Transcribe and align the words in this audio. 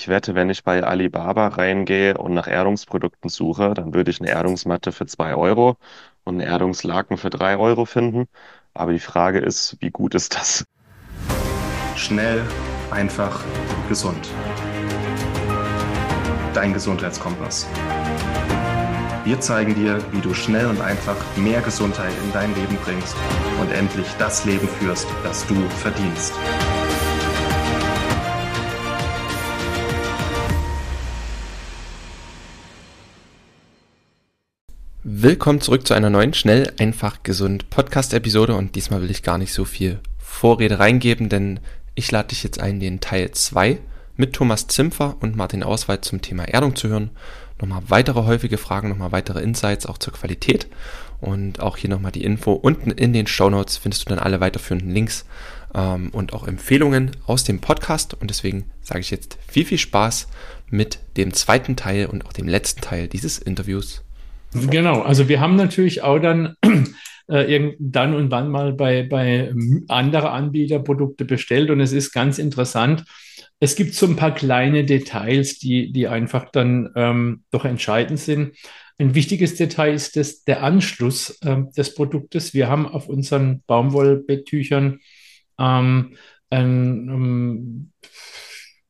Ich 0.00 0.06
wette, 0.06 0.36
wenn 0.36 0.48
ich 0.48 0.62
bei 0.62 0.84
Alibaba 0.84 1.48
reingehe 1.48 2.16
und 2.16 2.32
nach 2.32 2.46
Erdungsprodukten 2.46 3.28
suche, 3.28 3.74
dann 3.74 3.94
würde 3.94 4.12
ich 4.12 4.20
eine 4.20 4.30
Erdungsmatte 4.30 4.92
für 4.92 5.06
2 5.06 5.34
Euro 5.34 5.76
und 6.22 6.34
einen 6.34 6.48
Erdungslaken 6.48 7.16
für 7.16 7.30
3 7.30 7.56
Euro 7.56 7.84
finden. 7.84 8.28
Aber 8.74 8.92
die 8.92 9.00
Frage 9.00 9.40
ist, 9.40 9.76
wie 9.80 9.90
gut 9.90 10.14
ist 10.14 10.36
das? 10.36 10.64
Schnell, 11.96 12.42
einfach, 12.92 13.40
gesund. 13.88 14.28
Dein 16.54 16.72
Gesundheitskompass. 16.72 17.66
Wir 19.24 19.40
zeigen 19.40 19.74
dir, 19.74 19.98
wie 20.12 20.20
du 20.20 20.32
schnell 20.32 20.66
und 20.66 20.80
einfach 20.80 21.16
mehr 21.36 21.60
Gesundheit 21.60 22.12
in 22.22 22.32
dein 22.32 22.54
Leben 22.54 22.78
bringst 22.84 23.16
und 23.60 23.72
endlich 23.72 24.06
das 24.20 24.44
Leben 24.44 24.68
führst, 24.68 25.08
das 25.24 25.44
du 25.48 25.56
verdienst. 25.70 26.34
Willkommen 35.10 35.62
zurück 35.62 35.86
zu 35.86 35.94
einer 35.94 36.10
neuen 36.10 36.34
Schnell, 36.34 36.70
einfach, 36.78 37.22
gesund 37.22 37.70
Podcast-Episode 37.70 38.54
und 38.54 38.74
diesmal 38.74 39.00
will 39.00 39.10
ich 39.10 39.22
gar 39.22 39.38
nicht 39.38 39.54
so 39.54 39.64
viel 39.64 40.00
Vorrede 40.18 40.80
reingeben, 40.80 41.30
denn 41.30 41.60
ich 41.94 42.10
lade 42.10 42.28
dich 42.28 42.42
jetzt 42.42 42.60
ein, 42.60 42.78
den 42.78 43.00
Teil 43.00 43.30
2 43.30 43.78
mit 44.16 44.34
Thomas 44.34 44.66
Zimpfer 44.66 45.16
und 45.20 45.34
Martin 45.34 45.62
Auswald 45.62 46.04
zum 46.04 46.20
Thema 46.20 46.44
Erdung 46.44 46.76
zu 46.76 46.88
hören. 46.88 47.08
Nochmal 47.58 47.84
weitere 47.88 48.24
häufige 48.24 48.58
Fragen, 48.58 48.90
nochmal 48.90 49.10
weitere 49.10 49.40
Insights 49.40 49.86
auch 49.86 49.96
zur 49.96 50.12
Qualität 50.12 50.66
und 51.22 51.60
auch 51.60 51.78
hier 51.78 51.88
nochmal 51.88 52.12
die 52.12 52.24
Info. 52.24 52.52
Unten 52.52 52.90
in 52.90 53.14
den 53.14 53.26
Show 53.26 53.48
Notes 53.48 53.78
findest 53.78 54.04
du 54.04 54.10
dann 54.10 54.18
alle 54.18 54.40
weiterführenden 54.40 54.90
Links 54.90 55.24
ähm, 55.74 56.10
und 56.10 56.34
auch 56.34 56.46
Empfehlungen 56.46 57.12
aus 57.24 57.44
dem 57.44 57.62
Podcast 57.62 58.12
und 58.12 58.28
deswegen 58.28 58.66
sage 58.82 59.00
ich 59.00 59.10
jetzt 59.10 59.38
viel, 59.48 59.64
viel 59.64 59.78
Spaß 59.78 60.28
mit 60.68 60.98
dem 61.16 61.32
zweiten 61.32 61.76
Teil 61.76 62.04
und 62.04 62.26
auch 62.26 62.34
dem 62.34 62.46
letzten 62.46 62.82
Teil 62.82 63.08
dieses 63.08 63.38
Interviews. 63.38 64.02
Genau, 64.52 65.02
also 65.02 65.28
wir 65.28 65.40
haben 65.40 65.56
natürlich 65.56 66.02
auch 66.02 66.18
dann 66.18 66.56
äh, 67.28 67.72
dann 67.78 68.14
und 68.14 68.30
wann 68.30 68.50
mal 68.50 68.72
bei, 68.72 69.02
bei 69.02 69.52
anderen 69.88 70.28
Anbieter 70.28 70.78
Produkte 70.78 71.24
bestellt 71.24 71.70
und 71.70 71.80
es 71.80 71.92
ist 71.92 72.12
ganz 72.12 72.38
interessant. 72.38 73.04
Es 73.60 73.74
gibt 73.74 73.94
so 73.94 74.06
ein 74.06 74.16
paar 74.16 74.34
kleine 74.34 74.84
Details, 74.84 75.58
die, 75.58 75.92
die 75.92 76.08
einfach 76.08 76.50
dann 76.50 76.90
ähm, 76.94 77.42
doch 77.50 77.64
entscheidend 77.64 78.20
sind. 78.20 78.56
Ein 78.98 79.14
wichtiges 79.14 79.56
Detail 79.56 79.94
ist 79.94 80.16
das, 80.16 80.44
der 80.44 80.62
Anschluss 80.62 81.38
äh, 81.42 81.56
des 81.76 81.94
Produktes. 81.94 82.54
Wir 82.54 82.68
haben 82.68 82.86
auf 82.86 83.08
unseren 83.08 83.62
Baumwollbetttüchern 83.66 85.00
ähm, 85.58 86.16
ein, 86.50 87.10
um, 87.10 87.92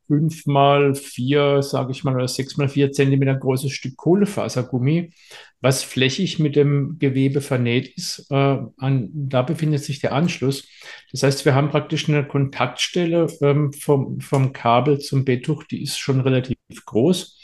fünf 0.09 0.47
mal 0.47 0.95
vier, 0.95 1.63
sage 1.63 1.93
ich 1.93 2.03
mal, 2.03 2.17
oder 2.17 2.27
sechs 2.27 2.57
mal 2.57 2.69
vier 2.69 2.91
Zentimeter 2.91 3.37
großes 3.37 3.71
Stück 3.71 3.97
Kohlefasergummi, 3.97 5.13
was 5.61 5.85
flächig 5.85 6.39
mit 6.39 6.57
dem 6.57 6.99
Gewebe 6.99 7.41
vernäht 7.41 7.97
ist. 7.97 8.27
Äh, 8.31 8.59
an, 8.79 9.11
da 9.13 9.43
befindet 9.43 9.85
sich 9.85 10.01
der 10.01 10.13
Anschluss. 10.13 10.67
Das 11.13 11.23
heißt, 11.23 11.45
wir 11.45 11.55
haben 11.55 11.71
praktisch 11.71 12.09
eine 12.09 12.27
Kontaktstelle 12.27 13.29
ähm, 13.43 13.73
vom, 13.73 14.21
vom 14.21 14.53
Kabel 14.53 14.99
zum 14.99 15.25
Betttuch, 15.25 15.65
die 15.65 15.83
ist 15.83 15.99
schon 15.99 16.21
relativ 16.21 16.57
groß. 16.87 17.39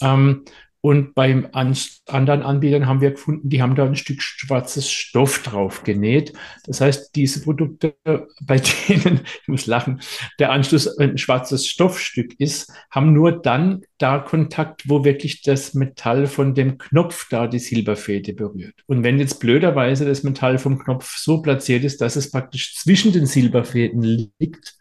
Ähm, 0.00 0.44
und 0.84 1.14
beim 1.14 1.48
an, 1.52 1.74
anderen 2.08 2.42
Anbietern 2.42 2.86
haben 2.86 3.00
wir 3.00 3.12
gefunden, 3.12 3.48
die 3.48 3.62
haben 3.62 3.74
da 3.74 3.86
ein 3.86 3.96
Stück 3.96 4.20
schwarzes 4.20 4.90
Stoff 4.90 5.42
drauf 5.42 5.82
genäht. 5.82 6.34
Das 6.66 6.82
heißt, 6.82 7.16
diese 7.16 7.40
Produkte, 7.40 7.94
bei 8.42 8.58
denen, 8.58 9.22
ich 9.40 9.48
muss 9.48 9.64
lachen, 9.64 10.02
der 10.38 10.52
Anschluss 10.52 10.98
ein 10.98 11.16
schwarzes 11.16 11.66
Stoffstück 11.66 12.38
ist, 12.38 12.70
haben 12.90 13.14
nur 13.14 13.40
dann 13.40 13.80
da 13.96 14.18
Kontakt, 14.18 14.86
wo 14.86 15.06
wirklich 15.06 15.40
das 15.40 15.72
Metall 15.72 16.26
von 16.26 16.54
dem 16.54 16.76
Knopf 16.76 17.30
da 17.30 17.46
die 17.46 17.60
Silberfäde 17.60 18.34
berührt. 18.34 18.74
Und 18.84 19.04
wenn 19.04 19.18
jetzt 19.18 19.40
blöderweise 19.40 20.04
das 20.04 20.22
Metall 20.22 20.58
vom 20.58 20.78
Knopf 20.78 21.16
so 21.16 21.40
platziert 21.40 21.84
ist, 21.84 22.02
dass 22.02 22.14
es 22.14 22.30
praktisch 22.30 22.76
zwischen 22.76 23.10
den 23.10 23.24
Silberfäden 23.24 24.02
liegt, 24.02 24.74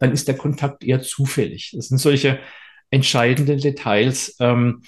dann 0.00 0.10
ist 0.10 0.26
der 0.26 0.36
Kontakt 0.36 0.82
eher 0.82 1.00
zufällig. 1.00 1.74
Das 1.76 1.86
sind 1.86 1.98
solche 1.98 2.40
entscheidenden 2.90 3.58
Details, 3.60 4.36
ähm, 4.40 4.82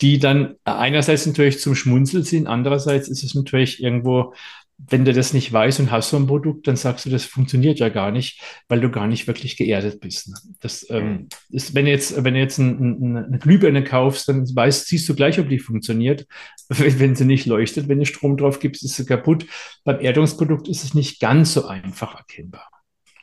die 0.00 0.18
dann 0.18 0.54
einerseits 0.64 1.26
natürlich 1.26 1.60
zum 1.60 1.74
Schmunzeln 1.74 2.24
sind, 2.24 2.46
andererseits 2.46 3.08
ist 3.08 3.24
es 3.24 3.34
natürlich 3.34 3.82
irgendwo, 3.82 4.32
wenn 4.78 5.04
du 5.04 5.12
das 5.12 5.32
nicht 5.32 5.52
weißt 5.52 5.80
und 5.80 5.90
hast 5.90 6.10
so 6.10 6.16
ein 6.16 6.28
Produkt, 6.28 6.68
dann 6.68 6.76
sagst 6.76 7.04
du, 7.04 7.10
das 7.10 7.24
funktioniert 7.24 7.80
ja 7.80 7.88
gar 7.88 8.12
nicht, 8.12 8.40
weil 8.68 8.80
du 8.80 8.90
gar 8.90 9.08
nicht 9.08 9.26
wirklich 9.26 9.56
geerdet 9.56 9.98
bist. 10.00 10.28
Ne? 10.28 10.36
Das 10.60 10.86
ähm, 10.88 11.28
ist, 11.50 11.74
wenn 11.74 11.86
du 11.86 11.90
jetzt, 11.90 12.22
wenn 12.22 12.34
du 12.34 12.40
jetzt 12.40 12.58
ein, 12.58 12.78
ein, 12.78 13.16
eine 13.16 13.38
Glühbirne 13.38 13.82
kaufst, 13.82 14.28
dann 14.28 14.44
weißt, 14.54 14.86
siehst 14.86 15.08
du 15.08 15.16
gleich, 15.16 15.40
ob 15.40 15.48
die 15.48 15.58
funktioniert. 15.58 16.26
Wenn, 16.70 16.98
wenn 16.98 17.16
sie 17.16 17.24
nicht 17.24 17.46
leuchtet, 17.46 17.88
wenn 17.88 17.98
du 17.98 18.04
Strom 18.04 18.36
drauf 18.36 18.60
gibst, 18.60 18.84
ist 18.84 18.96
sie 18.96 19.06
kaputt. 19.06 19.46
Beim 19.84 20.00
Erdungsprodukt 20.00 20.68
ist 20.68 20.84
es 20.84 20.92
nicht 20.92 21.18
ganz 21.18 21.54
so 21.54 21.64
einfach 21.64 22.14
erkennbar. 22.14 22.68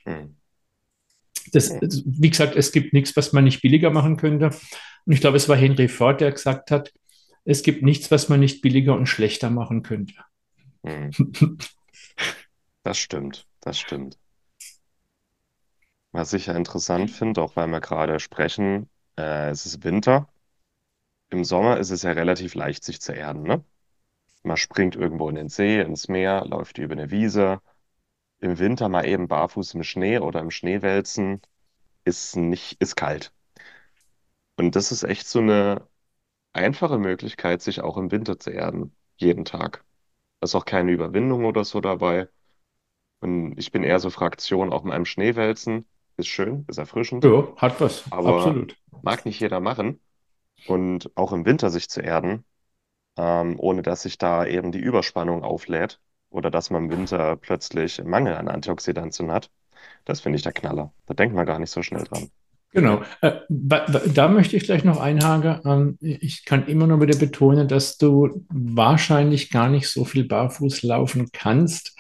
Mhm. 0.03 0.35
Das, 1.55 1.71
wie 2.05 2.29
gesagt, 2.29 2.55
es 2.55 2.71
gibt 2.71 2.93
nichts, 2.93 3.15
was 3.15 3.33
man 3.33 3.45
nicht 3.45 3.61
billiger 3.61 3.89
machen 3.89 4.17
könnte. 4.17 4.47
Und 5.05 5.13
ich 5.13 5.21
glaube, 5.21 5.37
es 5.37 5.47
war 5.47 5.55
Henry 5.55 5.87
Ford, 5.87 6.21
der 6.21 6.31
gesagt 6.31 6.71
hat, 6.71 6.93
es 7.45 7.63
gibt 7.63 7.83
nichts, 7.83 8.11
was 8.11 8.27
man 8.27 8.39
nicht 8.39 8.61
billiger 8.61 8.95
und 8.95 9.07
schlechter 9.07 9.49
machen 9.49 9.83
könnte. 9.83 10.15
Hm. 10.83 11.11
Das 12.83 12.99
stimmt, 12.99 13.47
das 13.61 13.79
stimmt. 13.79 14.19
Was 16.11 16.33
ich 16.33 16.45
ja 16.45 16.53
interessant 16.53 17.09
finde, 17.09 17.41
auch 17.41 17.55
weil 17.55 17.67
wir 17.67 17.81
gerade 17.81 18.19
sprechen, 18.19 18.89
äh, 19.17 19.49
es 19.49 19.65
ist 19.65 19.83
Winter. 19.83 20.29
Im 21.29 21.43
Sommer 21.43 21.77
ist 21.77 21.89
es 21.89 22.03
ja 22.03 22.11
relativ 22.11 22.53
leicht, 22.53 22.83
sich 22.83 23.01
zu 23.01 23.11
erden, 23.11 23.43
ne? 23.43 23.63
Man 24.43 24.57
springt 24.57 24.95
irgendwo 24.95 25.27
in 25.29 25.35
den 25.35 25.49
See, 25.49 25.81
ins 25.81 26.07
Meer, 26.07 26.45
läuft 26.45 26.77
über 26.77 26.93
eine 26.93 27.09
Wiese. 27.09 27.59
Im 28.39 28.59
Winter 28.59 28.89
mal 28.89 29.05
eben 29.05 29.27
barfuß 29.27 29.73
im 29.73 29.83
Schnee 29.83 30.19
oder 30.19 30.39
im 30.39 30.51
Schnee 30.51 30.81
wälzen, 30.81 31.41
ist 32.05 32.35
nicht, 32.35 32.81
ist 32.81 32.95
kalt. 32.95 33.33
Und 34.57 34.75
das 34.75 34.91
ist 34.91 35.03
echt 35.03 35.27
so 35.27 35.39
eine 35.39 35.87
einfache 36.53 36.97
Möglichkeit, 36.97 37.61
sich 37.61 37.81
auch 37.81 37.97
im 37.97 38.11
Winter 38.11 38.39
zu 38.39 38.51
erden. 38.51 38.95
Jeden 39.17 39.45
Tag. 39.45 39.83
Da 40.39 40.45
ist 40.45 40.55
auch 40.55 40.65
keine 40.65 40.91
Überwindung 40.91 41.45
oder 41.45 41.63
so 41.65 41.81
dabei. 41.81 42.29
Und 43.21 43.57
ich 43.57 43.71
bin 43.71 43.83
eher 43.83 43.99
so 43.99 44.09
Fraktion, 44.09 44.71
auch 44.73 44.83
mit 44.83 44.93
einem 44.93 45.05
Schneewälzen. 45.05 45.85
Ist 46.17 46.27
schön, 46.27 46.65
ist 46.67 46.77
erfrischend. 46.77 47.23
Ja, 47.25 47.47
hat 47.57 47.81
was. 47.81 48.05
Aber 48.11 48.37
Absolut. 48.37 48.77
mag 49.01 49.25
nicht 49.25 49.39
jeder 49.39 49.59
machen. 49.59 49.99
Und 50.67 51.11
auch 51.15 51.33
im 51.33 51.45
Winter 51.45 51.69
sich 51.69 51.89
zu 51.89 52.01
erden, 52.01 52.45
ähm, 53.17 53.59
ohne 53.59 53.81
dass 53.83 54.03
sich 54.03 54.17
da 54.17 54.45
eben 54.45 54.71
die 54.71 54.79
Überspannung 54.79 55.43
auflädt 55.43 55.99
oder 56.29 56.51
dass 56.51 56.69
man 56.69 56.85
im 56.85 56.91
Winter 56.91 57.35
plötzlich 57.35 58.03
Mangel 58.03 58.35
an 58.35 58.47
Antioxidantien 58.47 59.31
hat. 59.31 59.49
Das 60.05 60.21
finde 60.21 60.37
ich 60.37 60.43
der 60.43 60.53
Knaller. 60.53 60.91
Da 61.05 61.13
denkt 61.13 61.35
man 61.35 61.45
gar 61.45 61.59
nicht 61.59 61.71
so 61.71 61.81
schnell 61.81 62.03
dran. 62.03 62.29
Genau. 62.75 63.03
Äh, 63.21 63.31
da 63.47 64.27
möchte 64.27 64.57
ich 64.57 64.65
gleich 64.65 64.83
noch 64.83 64.99
einhaken. 64.99 65.61
Ähm, 65.65 65.97
ich 66.01 66.43
kann 66.43 66.67
immer 66.67 66.87
nur 66.87 66.99
wieder 66.99 67.17
betonen, 67.17 67.69
dass 67.69 67.97
du 67.97 68.45
wahrscheinlich 68.49 69.49
gar 69.49 69.69
nicht 69.69 69.87
so 69.87 70.03
viel 70.03 70.25
barfuß 70.25 70.83
laufen 70.83 71.29
kannst, 71.31 71.95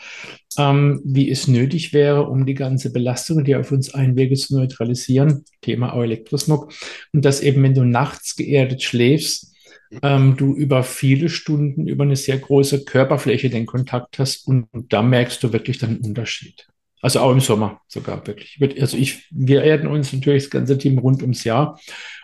ähm, 0.57 1.01
wie 1.05 1.31
es 1.31 1.47
nötig 1.47 1.93
wäre, 1.93 2.27
um 2.27 2.45
die 2.45 2.55
ganze 2.55 2.91
Belastung, 2.91 3.45
die 3.45 3.55
auf 3.55 3.71
uns 3.71 3.93
einwirkt, 3.93 4.37
zu 4.37 4.57
neutralisieren. 4.57 5.45
Thema 5.61 5.93
auch 5.93 6.03
Elektrosmog. 6.03 6.73
Und 7.13 7.23
dass 7.23 7.39
eben, 7.39 7.63
wenn 7.63 7.73
du 7.73 7.85
nachts 7.85 8.35
geerdet 8.35 8.83
schläfst, 8.83 9.54
ähm, 10.01 10.35
du 10.37 10.53
über 10.55 10.83
viele 10.83 11.29
Stunden 11.29 11.87
über 11.87 12.03
eine 12.03 12.15
sehr 12.15 12.37
große 12.37 12.85
Körperfläche 12.85 13.49
den 13.49 13.65
Kontakt 13.65 14.19
hast 14.19 14.47
und, 14.47 14.67
da 14.89 15.01
merkst 15.01 15.43
du 15.43 15.53
wirklich 15.53 15.77
dann 15.77 15.91
einen 15.91 16.01
Unterschied. 16.01 16.67
Also 17.01 17.19
auch 17.19 17.31
im 17.31 17.39
Sommer 17.39 17.81
sogar 17.87 18.25
wirklich. 18.25 18.57
Also 18.81 18.97
ich, 18.97 19.27
wir 19.29 19.63
erden 19.63 19.87
uns 19.87 20.11
natürlich 20.11 20.43
das 20.43 20.49
ganze 20.49 20.77
Team 20.77 20.97
rund 20.97 21.21
ums 21.21 21.43
Jahr. 21.43 21.79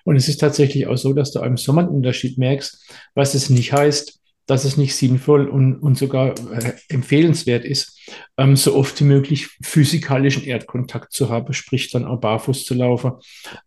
Und 0.06 0.16
es 0.16 0.28
ist 0.28 0.38
tatsächlich 0.38 0.88
auch 0.88 0.98
so, 0.98 1.14
dass 1.14 1.32
du 1.32 1.40
auch 1.40 1.46
im 1.46 1.58
Sommer 1.58 1.82
einen 1.82 1.92
Unterschied 1.92 2.38
merkst, 2.38 2.92
was 3.14 3.36
es 3.36 3.50
nicht 3.50 3.74
heißt, 3.74 4.20
dass 4.48 4.66
es 4.66 4.78
nicht 4.78 4.96
sinnvoll 4.96 5.48
und, 5.48 5.76
und 5.76 5.98
sogar 5.98 6.34
äh, 6.52 6.74
empfehlenswert 6.90 7.64
ist, 7.64 8.00
ähm, 8.38 8.56
so 8.56 8.76
oft 8.76 9.00
wie 9.00 9.06
möglich 9.06 9.50
physikalischen 9.62 10.44
Erdkontakt 10.44 11.14
zu 11.14 11.30
haben, 11.30 11.54
sprich 11.54 11.92
dann 11.92 12.06
auch 12.06 12.20
barfuß 12.20 12.66
zu 12.66 12.74
laufen, 12.74 13.14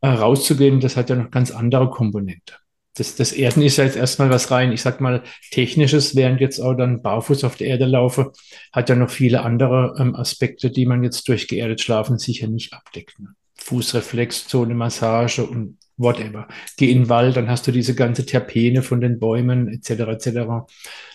äh, 0.00 0.08
rauszugehen. 0.08 0.80
Das 0.80 0.96
hat 0.96 1.10
ja 1.10 1.16
noch 1.16 1.30
ganz 1.30 1.52
andere 1.52 1.90
Komponente 1.90 2.54
das, 2.94 3.16
das 3.16 3.32
Erden 3.32 3.62
ist 3.62 3.76
ja 3.76 3.84
jetzt 3.84 3.96
erstmal 3.96 4.30
was 4.30 4.50
rein, 4.50 4.72
ich 4.72 4.82
sag 4.82 5.00
mal, 5.00 5.22
technisches, 5.50 6.14
während 6.14 6.40
jetzt 6.40 6.60
auch 6.60 6.74
dann 6.74 7.02
barfuß 7.02 7.44
auf 7.44 7.56
der 7.56 7.68
Erde 7.68 7.86
laufe, 7.86 8.32
hat 8.72 8.88
ja 8.88 8.94
noch 8.94 9.10
viele 9.10 9.42
andere 9.42 9.96
ähm, 9.98 10.14
Aspekte, 10.14 10.70
die 10.70 10.86
man 10.86 11.02
jetzt 11.02 11.28
durch 11.28 11.48
geerdet 11.48 11.80
Schlafen 11.80 12.18
sicher 12.18 12.46
nicht 12.46 12.72
abdeckt. 12.72 13.18
Ne? 13.18 13.34
Fußreflexzone, 13.56 14.74
Massage 14.74 15.44
und 15.44 15.78
whatever. 15.96 16.46
Geh 16.76 16.90
in 16.90 17.02
den 17.02 17.08
Wald, 17.08 17.36
dann 17.36 17.48
hast 17.48 17.66
du 17.66 17.72
diese 17.72 17.94
ganze 17.94 18.26
Terpene 18.26 18.82
von 18.82 19.00
den 19.00 19.18
Bäumen 19.18 19.68
etc. 19.68 19.90
etc. 19.90 20.24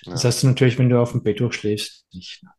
Das 0.05 0.23
ja. 0.23 0.29
hast 0.29 0.43
du 0.43 0.47
natürlich, 0.47 0.77
wenn 0.79 0.89
du 0.89 0.99
auf 0.99 1.11
dem 1.11 1.23
Bett 1.23 1.39
durchschläfst, 1.39 2.05
nicht. 2.13 2.43
Ne? 2.43 2.49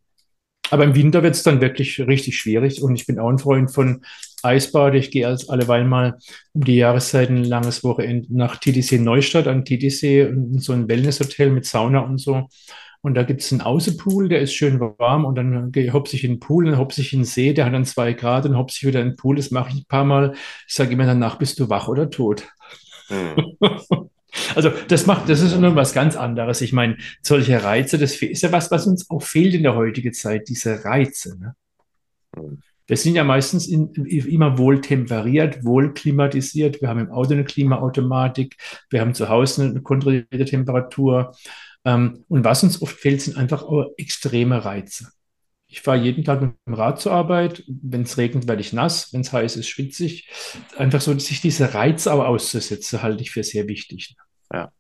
Aber 0.71 0.85
im 0.85 0.95
Winter 0.95 1.23
wird 1.23 1.35
es 1.35 1.43
dann 1.43 1.61
wirklich 1.61 2.01
richtig 2.01 2.39
schwierig 2.39 2.81
und 2.81 2.95
ich 2.95 3.07
bin 3.07 3.19
auch 3.19 3.29
ein 3.29 3.39
Freund 3.39 3.73
von 3.73 4.05
Eisbade. 4.45 4.99
Ich 4.99 5.11
gehe 5.11 5.27
als 5.27 5.49
alleweil 5.49 5.85
mal 5.85 6.19
um 6.53 6.65
die 6.65 6.77
Jahreszeit 6.77 7.31
ein 7.31 7.45
langes 7.45 7.85
Wochenende 7.85 8.29
nach 8.31 8.57
Titisee 8.57 8.99
Neustadt 8.99 9.47
an 9.47 9.65
Titisee, 9.65 10.23
in 10.23 10.59
so 10.59 10.73
ein 10.73 10.89
Wellnesshotel 10.89 11.51
mit 11.51 11.67
Sauna 11.67 12.01
und 12.01 12.19
so. 12.19 12.49
Und 13.03 13.15
da 13.15 13.23
gibt 13.23 13.41
es 13.41 13.51
einen 13.51 13.63
Außenpool, 13.63 14.29
der 14.29 14.41
ist 14.41 14.53
schön 14.53 14.79
warm 14.79 15.25
und 15.25 15.35
dann 15.37 15.73
hopse 15.93 16.17
ich 16.17 16.25
in 16.25 16.33
den 16.33 16.41
Pool, 16.41 16.67
dann 16.67 16.77
hopse 16.77 17.01
ich 17.01 17.15
in 17.15 17.21
den 17.21 17.25
See, 17.25 17.55
der 17.55 17.65
hat 17.65 17.73
dann 17.73 17.87
zwei 17.87 18.13
Grad, 18.13 18.45
dann 18.45 18.59
hopse 18.59 18.77
ich 18.79 18.87
wieder 18.87 19.01
in 19.01 19.11
den 19.11 19.17
Pool, 19.17 19.37
das 19.37 19.51
mache 19.51 19.71
ich 19.71 19.77
ein 19.77 19.87
paar 19.87 20.05
Mal. 20.05 20.35
Ich 20.69 20.75
sage 20.75 20.93
immer 20.93 21.07
danach, 21.07 21.39
bist 21.39 21.59
du 21.59 21.71
wach 21.71 21.89
oder 21.89 22.11
tot? 22.11 22.47
Hm. 23.09 23.57
Also 24.55 24.71
das 24.71 25.07
macht, 25.07 25.29
das 25.29 25.41
ist 25.41 25.59
nur 25.59 25.75
was 25.75 25.93
ganz 25.93 26.17
anderes. 26.17 26.61
Ich 26.61 26.73
meine, 26.73 26.97
solche 27.21 27.63
Reize, 27.63 27.99
das 27.99 28.15
ist 28.23 28.43
ja 28.43 28.53
was, 28.53 28.71
was 28.71 28.87
uns 28.87 29.11
auch 29.11 29.23
fehlt 29.23 29.55
in 29.55 29.65
der 29.65 29.75
heutigen 29.75 30.13
Zeit, 30.13 30.49
diese 30.49 30.85
Reize. 30.85 31.39
Ne? 31.39 31.55
Hm. 32.37 32.63
Wir 32.91 32.97
sind 32.97 33.15
ja 33.15 33.23
meistens 33.23 33.69
in, 33.69 33.95
immer 33.95 34.59
wohl 34.59 34.81
temperiert, 34.81 35.65
wohl 35.65 35.95
klimatisiert. 35.95 36.81
Wir 36.81 36.89
haben 36.89 36.99
im 36.99 37.13
Auto 37.13 37.35
eine 37.35 37.45
Klimaautomatik, 37.45 38.57
wir 38.91 39.01
haben 39.01 39.15
zu 39.15 39.29
Hause 39.29 39.63
eine 39.63 39.81
kontrollierte 39.81 40.45
Temperatur. 40.45 41.33
Ähm, 41.85 42.25
und 42.27 42.45
was 42.45 42.65
uns 42.65 42.83
oft 42.83 42.99
fehlt, 42.99 43.23
sind 43.23 43.37
einfach 43.37 43.63
auch 43.63 43.93
extreme 43.97 44.65
Reize. 44.65 45.13
Ich 45.69 45.83
fahre 45.83 45.99
jeden 45.99 46.25
Tag 46.25 46.41
mit 46.41 46.55
dem 46.67 46.75
Rad 46.75 47.01
zur 47.01 47.13
Arbeit. 47.13 47.63
Wenn 47.69 48.03
es 48.03 48.19
regnet, 48.19 48.49
werde 48.49 48.61
ich 48.61 48.73
nass. 48.73 49.13
Wenn 49.13 49.21
es 49.21 49.33
heiß 49.33 49.55
ist, 49.55 49.69
schwitzig. 49.69 50.29
Einfach 50.77 51.01
so, 51.01 51.17
sich 51.17 51.41
diese 51.41 51.73
Reize 51.73 52.13
auch 52.13 52.25
auszusetzen, 52.25 53.03
halte 53.03 53.23
ich 53.23 53.31
für 53.31 53.45
sehr 53.45 53.69
wichtig. 53.69 54.17
Ja. 54.53 54.73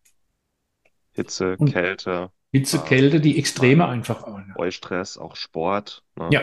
Hitze, 1.12 1.55
Und 1.59 1.71
Kälte. 1.71 2.33
Hitze, 2.51 2.79
äh, 2.79 2.81
Kälte, 2.81 3.21
die 3.21 3.39
Extreme 3.39 3.87
einfach 3.87 4.25
auch. 4.25 4.39
Ne? 4.39 4.53
Eustress, 4.57 5.17
auch 5.17 5.37
Sport. 5.37 6.03
Ne? 6.17 6.29
Ja. 6.33 6.43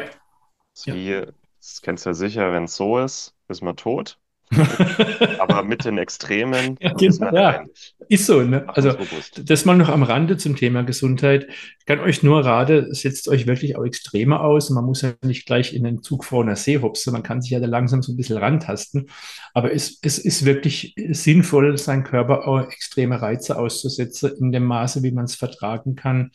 Das, 0.73 0.87
wie, 0.87 1.23
das 1.67 1.81
kennst 1.81 2.05
du 2.05 2.11
ja 2.11 2.13
sicher, 2.13 2.53
wenn 2.53 2.63
es 2.63 2.75
so 2.75 2.97
ist, 2.99 3.35
ist 3.49 3.61
man 3.61 3.75
tot. 3.75 4.17
Aber 5.39 5.63
mit 5.63 5.83
den 5.83 5.97
Extremen 5.97 6.77
ja, 6.79 6.97
ist, 6.97 7.19
genau, 7.19 7.35
ja, 7.35 7.65
ist 8.07 8.25
so. 8.25 8.41
Ne? 8.41 8.63
Also 8.69 8.95
das 9.43 9.65
mal 9.65 9.75
noch 9.75 9.89
am 9.89 10.03
Rande 10.03 10.37
zum 10.37 10.55
Thema 10.55 10.83
Gesundheit. 10.83 11.47
Ich 11.79 11.85
kann 11.85 11.99
euch 11.99 12.23
nur 12.23 12.45
raten, 12.45 12.93
setzt 12.93 13.27
euch 13.27 13.45
wirklich 13.45 13.75
auch 13.75 13.83
Extreme 13.83 14.39
aus. 14.39 14.69
Man 14.69 14.85
muss 14.85 15.01
ja 15.01 15.13
nicht 15.21 15.45
gleich 15.45 15.73
in 15.73 15.83
den 15.83 16.01
Zug 16.01 16.23
vor 16.23 16.43
einer 16.43 16.55
See 16.55 16.79
hopsen. 16.79 17.11
Man 17.11 17.23
kann 17.23 17.41
sich 17.41 17.51
ja 17.51 17.59
da 17.59 17.67
langsam 17.67 18.01
so 18.01 18.13
ein 18.13 18.15
bisschen 18.15 18.37
rantasten. 18.37 19.09
Aber 19.53 19.73
es, 19.73 19.99
es 20.01 20.17
ist 20.17 20.45
wirklich 20.45 20.95
sinnvoll, 21.09 21.77
seinen 21.77 22.05
Körper 22.05 22.47
auch 22.47 22.61
extreme 22.61 23.21
Reize 23.21 23.59
auszusetzen, 23.59 24.31
in 24.39 24.53
dem 24.53 24.63
Maße, 24.63 25.03
wie 25.03 25.11
man 25.11 25.25
es 25.25 25.35
vertragen 25.35 25.97
kann, 25.97 26.31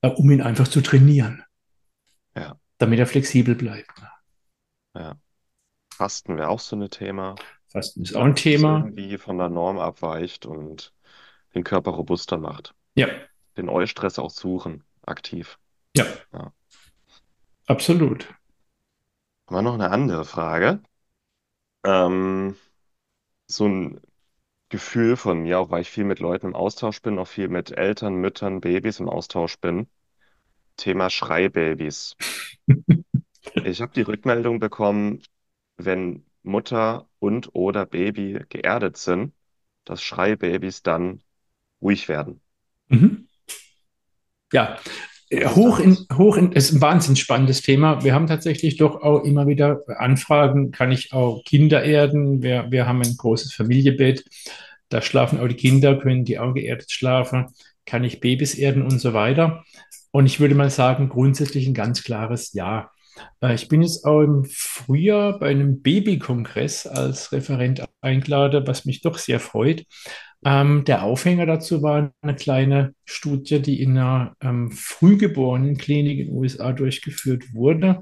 äh, 0.00 0.08
um 0.08 0.28
ihn 0.32 0.42
einfach 0.42 0.66
zu 0.66 0.80
trainieren. 0.80 1.44
Ja. 2.34 2.56
Damit 2.78 2.98
er 2.98 3.06
flexibel 3.06 3.54
bleibt. 3.54 3.92
Ja. 4.94 5.16
Fasten 5.94 6.36
wäre 6.36 6.48
auch 6.48 6.60
so 6.60 6.76
ein 6.76 6.88
Thema. 6.90 7.34
Fasten 7.68 8.02
ist 8.02 8.14
auch 8.14 8.24
ein 8.24 8.34
Thema. 8.34 8.78
Irgendwie 8.78 9.18
von 9.18 9.38
der 9.38 9.48
Norm 9.48 9.78
abweicht 9.78 10.46
und 10.46 10.92
den 11.54 11.64
Körper 11.64 11.92
robuster 11.92 12.38
macht. 12.38 12.74
Ja. 12.94 13.08
Den 13.56 13.68
Eustress 13.68 14.18
auch 14.18 14.30
suchen, 14.30 14.84
aktiv. 15.02 15.58
Ja. 15.96 16.06
ja. 16.32 16.52
Absolut. 17.66 18.28
Haben 19.46 19.56
wir 19.56 19.62
noch 19.62 19.74
eine 19.74 19.90
andere 19.90 20.24
Frage? 20.24 20.82
Ähm, 21.84 22.56
so 23.46 23.66
ein 23.66 24.00
Gefühl 24.68 25.16
von 25.16 25.42
mir, 25.42 25.58
auch 25.60 25.70
weil 25.70 25.82
ich 25.82 25.90
viel 25.90 26.04
mit 26.04 26.18
Leuten 26.18 26.46
im 26.46 26.54
Austausch 26.54 27.02
bin, 27.02 27.18
auch 27.18 27.28
viel 27.28 27.48
mit 27.48 27.70
Eltern, 27.70 28.14
Müttern, 28.14 28.60
Babys 28.60 29.00
im 29.00 29.08
Austausch 29.08 29.58
bin. 29.58 29.86
Thema 30.76 31.10
Schreibabys. 31.10 32.16
ich 33.66 33.80
habe 33.80 33.92
die 33.94 34.02
Rückmeldung 34.02 34.60
bekommen, 34.60 35.22
wenn 35.76 36.24
Mutter 36.42 37.08
und 37.18 37.54
oder 37.54 37.86
Baby 37.86 38.40
geerdet 38.48 38.96
sind, 38.96 39.32
dass 39.84 40.02
Schreibabys 40.02 40.82
dann 40.82 41.22
ruhig 41.80 42.08
werden. 42.08 42.40
Mhm. 42.88 43.28
Ja, 44.52 44.78
hoch 45.54 45.78
in, 45.78 45.96
hoch 46.12 46.36
in, 46.36 46.52
ist 46.52 46.72
ein 46.72 46.80
wahnsinnig 46.80 47.20
spannendes 47.20 47.62
Thema. 47.62 48.04
Wir 48.04 48.14
haben 48.14 48.26
tatsächlich 48.26 48.76
doch 48.76 49.00
auch 49.02 49.24
immer 49.24 49.46
wieder 49.46 49.82
Anfragen, 49.86 50.72
kann 50.72 50.92
ich 50.92 51.12
auch 51.12 51.42
Kinder 51.44 51.82
erden? 51.82 52.42
Wir, 52.42 52.70
wir 52.70 52.86
haben 52.86 53.00
ein 53.00 53.16
großes 53.16 53.54
Familienbett, 53.54 54.24
da 54.90 55.00
schlafen 55.00 55.40
auch 55.40 55.48
die 55.48 55.54
Kinder, 55.54 55.98
können 55.98 56.24
die 56.24 56.38
auch 56.38 56.52
geerdet 56.52 56.92
schlafen? 56.92 57.46
Kann 57.86 58.04
ich 58.04 58.20
Babys 58.20 58.54
erden 58.54 58.82
und 58.82 58.98
so 58.98 59.14
weiter? 59.14 59.64
Und 60.10 60.26
ich 60.26 60.38
würde 60.38 60.54
mal 60.54 60.70
sagen, 60.70 61.08
grundsätzlich 61.08 61.66
ein 61.66 61.74
ganz 61.74 62.04
klares 62.04 62.52
Ja. 62.52 62.91
Äh, 63.40 63.54
ich 63.54 63.68
bin 63.68 63.82
jetzt 63.82 64.04
auch 64.04 64.22
im 64.22 64.44
Frühjahr 64.44 65.38
bei 65.38 65.50
einem 65.50 65.82
Babykongress 65.82 66.86
als 66.86 67.32
Referent 67.32 67.84
eingeladen, 68.00 68.66
was 68.66 68.84
mich 68.84 69.02
doch 69.02 69.18
sehr 69.18 69.40
freut. 69.40 69.84
Ähm, 70.44 70.84
der 70.84 71.04
Aufhänger 71.04 71.46
dazu 71.46 71.82
war 71.82 72.12
eine 72.20 72.34
kleine 72.34 72.94
Studie, 73.04 73.62
die 73.62 73.80
in 73.80 73.96
einer 73.96 74.34
ähm, 74.40 74.72
Frühgeborenenklinik 74.72 76.18
in 76.18 76.26
den 76.26 76.36
USA 76.36 76.72
durchgeführt 76.72 77.54
wurde. 77.54 78.00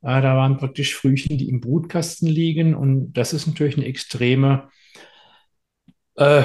Äh, 0.00 0.22
da 0.22 0.36
waren 0.36 0.56
praktisch 0.56 0.94
Frühchen, 0.94 1.36
die 1.36 1.50
im 1.50 1.60
Brutkasten 1.60 2.28
liegen. 2.28 2.74
Und 2.74 3.12
das 3.12 3.34
ist 3.34 3.46
natürlich 3.46 3.76
eine 3.76 3.86
extreme 3.86 4.70
äh, 6.16 6.42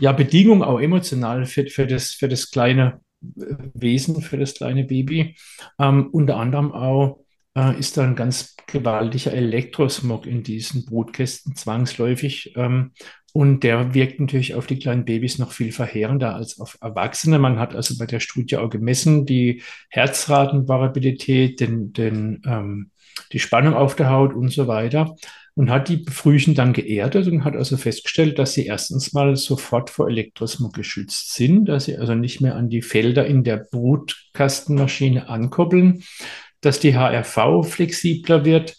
ja, 0.00 0.12
Bedingung, 0.12 0.64
auch 0.64 0.80
emotional 0.80 1.46
für, 1.46 1.66
für, 1.66 1.86
das, 1.86 2.10
für 2.10 2.28
das 2.28 2.50
kleine 2.50 3.00
äh, 3.22 3.54
Wesen, 3.74 4.20
für 4.20 4.36
das 4.36 4.54
kleine 4.54 4.84
Baby. 4.84 5.36
Ähm, 5.78 6.08
unter 6.10 6.38
anderem 6.38 6.72
auch 6.72 7.20
äh, 7.58 7.78
ist 7.78 7.96
da 7.96 8.04
ein 8.04 8.14
ganz 8.14 8.56
gewaltiger 8.66 9.32
Elektrosmog 9.32 10.26
in 10.26 10.42
diesen 10.42 10.84
Brutkästen 10.84 11.56
zwangsläufig. 11.56 12.52
Ähm, 12.56 12.92
und 13.32 13.62
der 13.62 13.94
wirkt 13.94 14.20
natürlich 14.20 14.54
auf 14.54 14.66
die 14.66 14.78
kleinen 14.78 15.04
Babys 15.04 15.38
noch 15.38 15.52
viel 15.52 15.72
verheerender 15.72 16.34
als 16.34 16.60
auf 16.60 16.78
Erwachsene. 16.80 17.38
Man 17.38 17.58
hat 17.58 17.74
also 17.74 17.96
bei 17.98 18.06
der 18.06 18.20
Studie 18.20 18.56
auch 18.56 18.70
gemessen, 18.70 19.26
die 19.26 19.62
Herzratenvariabilität, 19.90 21.60
den, 21.60 21.92
den, 21.92 22.42
ähm, 22.46 22.90
die 23.32 23.38
Spannung 23.38 23.74
auf 23.74 23.96
der 23.96 24.10
Haut 24.10 24.34
und 24.34 24.50
so 24.50 24.66
weiter. 24.66 25.16
Und 25.54 25.70
hat 25.70 25.88
die 25.88 26.04
Frühchen 26.08 26.54
dann 26.54 26.72
geerdet 26.72 27.26
und 27.26 27.42
hat 27.42 27.56
also 27.56 27.76
festgestellt, 27.76 28.38
dass 28.38 28.54
sie 28.54 28.66
erstens 28.66 29.12
mal 29.12 29.34
sofort 29.34 29.90
vor 29.90 30.08
Elektrosmog 30.08 30.72
geschützt 30.72 31.34
sind, 31.34 31.64
dass 31.64 31.86
sie 31.86 31.96
also 31.96 32.14
nicht 32.14 32.40
mehr 32.40 32.54
an 32.54 32.68
die 32.68 32.80
Felder 32.80 33.26
in 33.26 33.42
der 33.42 33.56
Brutkastenmaschine 33.56 35.28
ankoppeln 35.28 36.04
dass 36.60 36.80
die 36.80 36.94
HRV 36.94 37.66
flexibler 37.66 38.44
wird, 38.44 38.76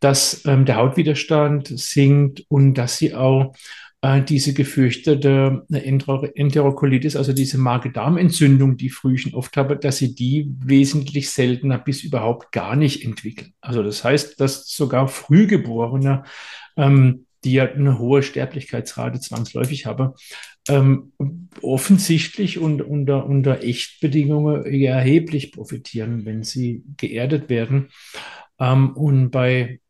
dass 0.00 0.44
ähm, 0.46 0.64
der 0.64 0.76
Hautwiderstand 0.76 1.68
sinkt 1.68 2.44
und 2.48 2.74
dass 2.74 2.96
sie 2.96 3.14
auch 3.14 3.54
äh, 4.02 4.22
diese 4.22 4.54
gefürchtete 4.54 5.66
Enterokolitis, 5.70 7.16
also 7.16 7.32
diese 7.34 7.58
Magen-Darm-Entzündung, 7.58 8.78
die 8.78 8.88
Frühchen 8.88 9.34
oft 9.34 9.56
haben, 9.56 9.78
dass 9.80 9.98
sie 9.98 10.14
die 10.14 10.50
wesentlich 10.58 11.30
seltener 11.30 11.78
bis 11.78 12.02
überhaupt 12.02 12.50
gar 12.50 12.76
nicht 12.76 13.04
entwickeln. 13.04 13.52
Also 13.60 13.82
das 13.82 14.02
heißt, 14.02 14.40
dass 14.40 14.66
sogar 14.68 15.08
Frühgeborene, 15.08 16.24
ähm, 16.76 17.26
die 17.44 17.52
ja 17.52 17.70
eine 17.70 17.98
hohe 17.98 18.22
Sterblichkeitsrate 18.22 19.20
zwangsläufig 19.20 19.86
haben, 19.86 20.12
ähm, 20.68 21.12
offensichtlich 21.62 22.58
und 22.58 22.82
unter, 22.82 23.26
unter 23.26 23.62
Echtbedingungen 23.62 24.64
erheblich 24.64 25.52
profitieren, 25.52 26.24
wenn 26.24 26.42
sie 26.42 26.84
geerdet 26.96 27.48
werden. 27.48 27.88
Ähm, 28.58 28.96
und 28.96 29.30
bei 29.30 29.80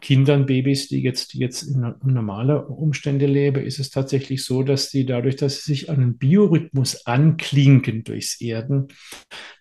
Kindern, 0.00 0.46
Babys, 0.46 0.88
die 0.88 1.02
jetzt, 1.02 1.34
die 1.34 1.38
jetzt 1.38 1.62
in, 1.62 1.82
in 1.82 2.14
normale 2.14 2.66
Umstände 2.66 3.26
leben, 3.26 3.64
ist 3.64 3.78
es 3.78 3.90
tatsächlich 3.90 4.44
so, 4.44 4.62
dass 4.62 4.90
sie 4.90 5.04
dadurch, 5.04 5.36
dass 5.36 5.62
sie 5.62 5.72
sich 5.72 5.90
an 5.90 5.96
einen 5.96 6.18
Biorhythmus 6.18 7.06
anklinken 7.06 8.04
durchs 8.04 8.40
Erden, 8.40 8.88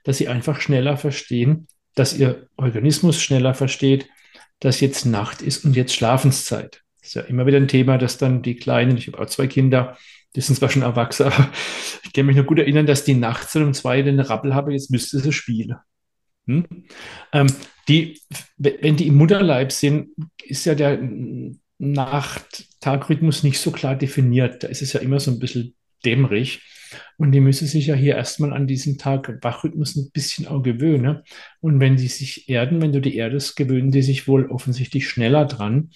dass 0.03 0.17
sie 0.17 0.29
einfach 0.29 0.61
schneller 0.61 0.97
verstehen, 0.97 1.67
dass 1.95 2.17
ihr 2.17 2.47
Organismus 2.55 3.21
schneller 3.21 3.53
versteht, 3.53 4.07
dass 4.59 4.79
jetzt 4.79 5.05
Nacht 5.05 5.41
ist 5.41 5.65
und 5.65 5.75
jetzt 5.75 5.93
Schlafenszeit. 5.93 6.83
Das 6.99 7.09
ist 7.09 7.13
ja 7.15 7.21
immer 7.23 7.45
wieder 7.45 7.57
ein 7.57 7.67
Thema, 7.67 7.97
dass 7.97 8.17
dann 8.17 8.41
die 8.41 8.55
Kleinen, 8.55 8.97
ich 8.97 9.07
habe 9.07 9.19
auch 9.19 9.25
zwei 9.25 9.47
Kinder, 9.47 9.97
die 10.35 10.41
sind 10.41 10.55
zwar 10.55 10.69
schon 10.69 10.81
erwachsen, 10.81 11.23
aber 11.27 11.49
ich 12.03 12.13
kann 12.13 12.25
mich 12.25 12.37
noch 12.37 12.45
gut 12.45 12.59
erinnern, 12.59 12.85
dass 12.85 13.03
die 13.03 13.15
nachts 13.15 13.55
um 13.55 13.73
zwei 13.73 14.01
den 14.01 14.19
Rappel 14.19 14.53
habe, 14.53 14.73
jetzt 14.73 14.91
müsste 14.91 15.19
sie 15.19 15.31
spielen. 15.31 15.75
Hm? 16.47 16.65
Ähm, 17.31 17.47
die, 17.87 18.19
wenn 18.57 18.95
die 18.95 19.07
im 19.07 19.15
Mutterleib 19.15 19.71
sind, 19.71 20.09
ist 20.43 20.65
ja 20.65 20.75
der 20.75 20.99
Nacht-Tag-Rhythmus 21.79 23.43
nicht 23.43 23.59
so 23.59 23.71
klar 23.71 23.95
definiert. 23.95 24.63
Da 24.63 24.67
ist 24.67 24.81
es 24.81 24.93
ja 24.93 24.99
immer 24.99 25.19
so 25.19 25.31
ein 25.31 25.39
bisschen 25.39 25.75
dämmerig. 26.05 26.61
Und 27.17 27.31
die 27.31 27.39
müssen 27.39 27.67
sich 27.67 27.87
ja 27.87 27.95
hier 27.95 28.15
erstmal 28.15 28.53
an 28.53 28.67
diesen 28.67 28.97
Tag-Wachrhythmus 28.97 29.95
ein 29.95 30.09
bisschen 30.11 30.47
auch 30.47 30.61
gewöhnen. 30.61 31.21
Und 31.61 31.79
wenn 31.79 31.97
die 31.97 32.07
sich 32.07 32.49
erden, 32.49 32.81
wenn 32.81 32.91
du 32.91 33.01
die 33.01 33.15
erdest, 33.15 33.55
gewöhnen 33.55 33.91
die 33.91 34.01
sich 34.01 34.27
wohl 34.27 34.49
offensichtlich 34.49 35.07
schneller 35.07 35.45
dran. 35.45 35.91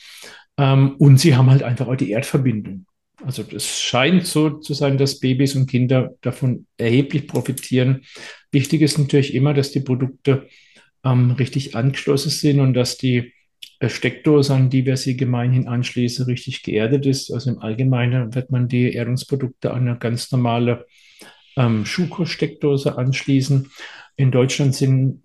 Ähm, 0.57 0.95
und 0.97 1.19
sie 1.19 1.35
haben 1.35 1.49
halt 1.49 1.63
einfach 1.63 1.87
auch 1.87 1.95
die 1.95 2.11
Erdverbindung. 2.11 2.85
Also 3.25 3.43
es 3.55 3.79
scheint 3.79 4.25
so 4.25 4.49
zu 4.49 4.73
sein, 4.73 4.97
dass 4.97 5.19
Babys 5.19 5.55
und 5.55 5.69
Kinder 5.69 6.15
davon 6.21 6.65
erheblich 6.77 7.27
profitieren. 7.27 8.01
Wichtig 8.51 8.81
ist 8.81 8.97
natürlich 8.97 9.33
immer, 9.33 9.53
dass 9.53 9.71
die 9.71 9.81
Produkte 9.81 10.47
ähm, 11.03 11.31
richtig 11.31 11.75
angeschlossen 11.75 12.31
sind 12.31 12.59
und 12.59 12.73
dass 12.73 12.97
die 12.97 13.33
Steckdose, 13.85 14.53
an 14.53 14.69
die 14.69 14.85
wir 14.85 14.97
sie 14.97 15.17
gemeinhin 15.17 15.67
anschließen, 15.67 16.25
richtig 16.25 16.63
geerdet 16.63 17.05
ist. 17.05 17.31
Also 17.31 17.51
im 17.51 17.59
Allgemeinen 17.59 18.33
wird 18.33 18.49
man 18.49 18.67
die 18.67 18.93
Erdungsprodukte 18.93 19.71
an 19.71 19.87
eine 19.87 19.97
ganz 19.97 20.31
normale 20.31 20.85
ähm, 21.57 21.85
Schuko-Steckdose 21.85 22.97
anschließen. 22.97 23.69
In 24.15 24.31
Deutschland 24.31 24.75
sind 24.75 25.21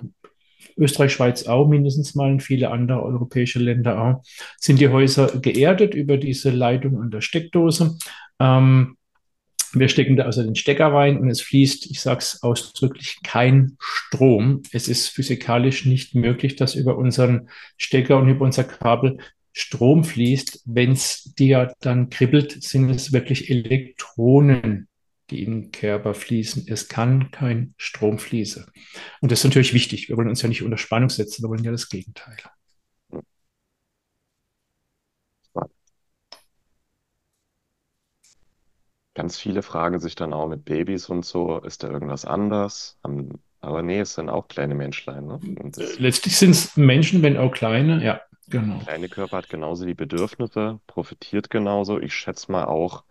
Österreich, 0.79 1.13
Schweiz 1.13 1.47
auch 1.47 1.67
mindestens 1.69 2.15
mal 2.15 2.31
und 2.31 2.43
viele 2.43 2.71
andere 2.71 3.03
europäische 3.03 3.59
Länder 3.59 4.01
auch, 4.01 4.23
sind 4.59 4.81
die 4.81 4.89
Häuser 4.89 5.39
geerdet 5.41 5.95
über 5.95 6.17
diese 6.17 6.51
Leitung 6.51 6.95
und 6.95 7.13
der 7.13 7.21
Steckdose. 7.21 7.97
Ähm, 8.39 8.97
wir 9.73 9.89
stecken 9.89 10.17
da 10.17 10.25
also 10.25 10.43
den 10.43 10.55
Stecker 10.55 10.87
rein 10.87 11.19
und 11.19 11.29
es 11.29 11.43
fließt, 11.43 11.91
ich 11.91 12.01
sage 12.01 12.21
es 12.21 12.43
ausdrücklich, 12.43 13.19
kein 13.23 13.77
Strom. 13.79 14.63
Es 14.73 14.89
ist 14.89 15.09
physikalisch 15.09 15.85
nicht 15.85 16.15
möglich, 16.15 16.57
dass 16.57 16.75
über 16.75 16.97
unseren 16.97 17.51
Stecker 17.77 18.19
und 18.19 18.29
über 18.29 18.47
unser 18.47 18.65
Kabel 18.65 19.19
Strom 19.53 20.05
fließt. 20.05 20.63
Wenn 20.65 20.93
es 20.93 21.35
dir 21.39 21.75
dann 21.81 22.11
kribbelt, 22.11 22.63
sind 22.63 22.89
es 22.91 23.13
wirklich 23.13 23.51
Elektronen, 23.51 24.88
die 25.31 25.45
in 25.45 25.63
den 25.63 25.73
Körper 25.73 26.15
fließen. 26.15 26.67
Es 26.69 26.89
kann 26.89 27.31
kein 27.31 27.75
Strom 27.77 28.19
fließen. 28.19 28.67
Und 29.21 29.33
das 29.33 29.41
ist 29.41 29.45
natürlich 29.45 29.75
wichtig. 29.75 30.09
Wir 30.09 30.17
wollen 30.17 30.29
uns 30.29 30.43
ja 30.43 30.49
nicht 30.49 30.63
unter 30.63 30.79
Spannung 30.79 31.11
setzen, 31.11 31.43
wir 31.43 31.51
wollen 31.51 31.65
ja 31.65 31.71
das 31.71 31.89
Gegenteil. 31.89 32.37
Ganz 39.15 39.37
viele 39.37 39.63
fragen 39.63 39.99
sich 39.99 40.15
dann 40.15 40.33
auch 40.33 40.49
mit 40.49 40.65
Babys 40.65 41.09
und 41.09 41.25
so, 41.25 41.59
ist 41.59 41.83
da 41.83 41.91
irgendwas 41.91 42.25
anders? 42.25 43.01
Aber 43.61 43.83
nee, 43.83 43.99
es 43.99 44.15
sind 44.15 44.29
auch 44.29 44.47
kleine 44.47 44.77
Menschlein. 44.77 45.27
Ne? 45.27 45.41
Letztlich 45.99 46.37
sind 46.37 46.51
es 46.51 46.77
Menschen, 46.77 47.21
wenn 47.23 47.37
auch 47.37 47.51
kleine, 47.51 48.01
ja, 48.05 48.21
genau. 48.47 48.79
Kleine 48.79 49.09
Körper 49.09 49.39
hat 49.39 49.49
genauso 49.49 49.87
die 49.87 49.95
Bedürfnisse, 49.95 50.79
profitiert 50.87 51.51
genauso. 51.51 51.99
Ich 51.99 52.15
schätze 52.15 52.53
mal 52.53 52.67
auch 52.67 53.03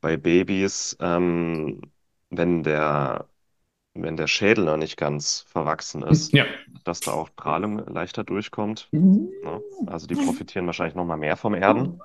bei 0.00 0.16
Babys, 0.16 0.96
ähm, 1.00 1.80
wenn 2.30 2.62
der, 2.62 3.26
wenn 3.94 4.16
der 4.16 4.26
Schädel 4.26 4.64
noch 4.64 4.76
nicht 4.76 4.96
ganz 4.96 5.44
verwachsen 5.48 6.02
ist, 6.02 6.32
ja. 6.32 6.44
dass 6.84 7.00
da 7.00 7.12
auch 7.12 7.28
Strahlung 7.28 7.78
leichter 7.92 8.24
durchkommt. 8.24 8.88
Ne? 8.92 9.28
Also 9.86 10.06
die 10.06 10.14
profitieren 10.14 10.66
wahrscheinlich 10.66 10.94
noch 10.94 11.04
mal 11.04 11.16
mehr 11.16 11.36
vom 11.36 11.54
Erden 11.54 12.00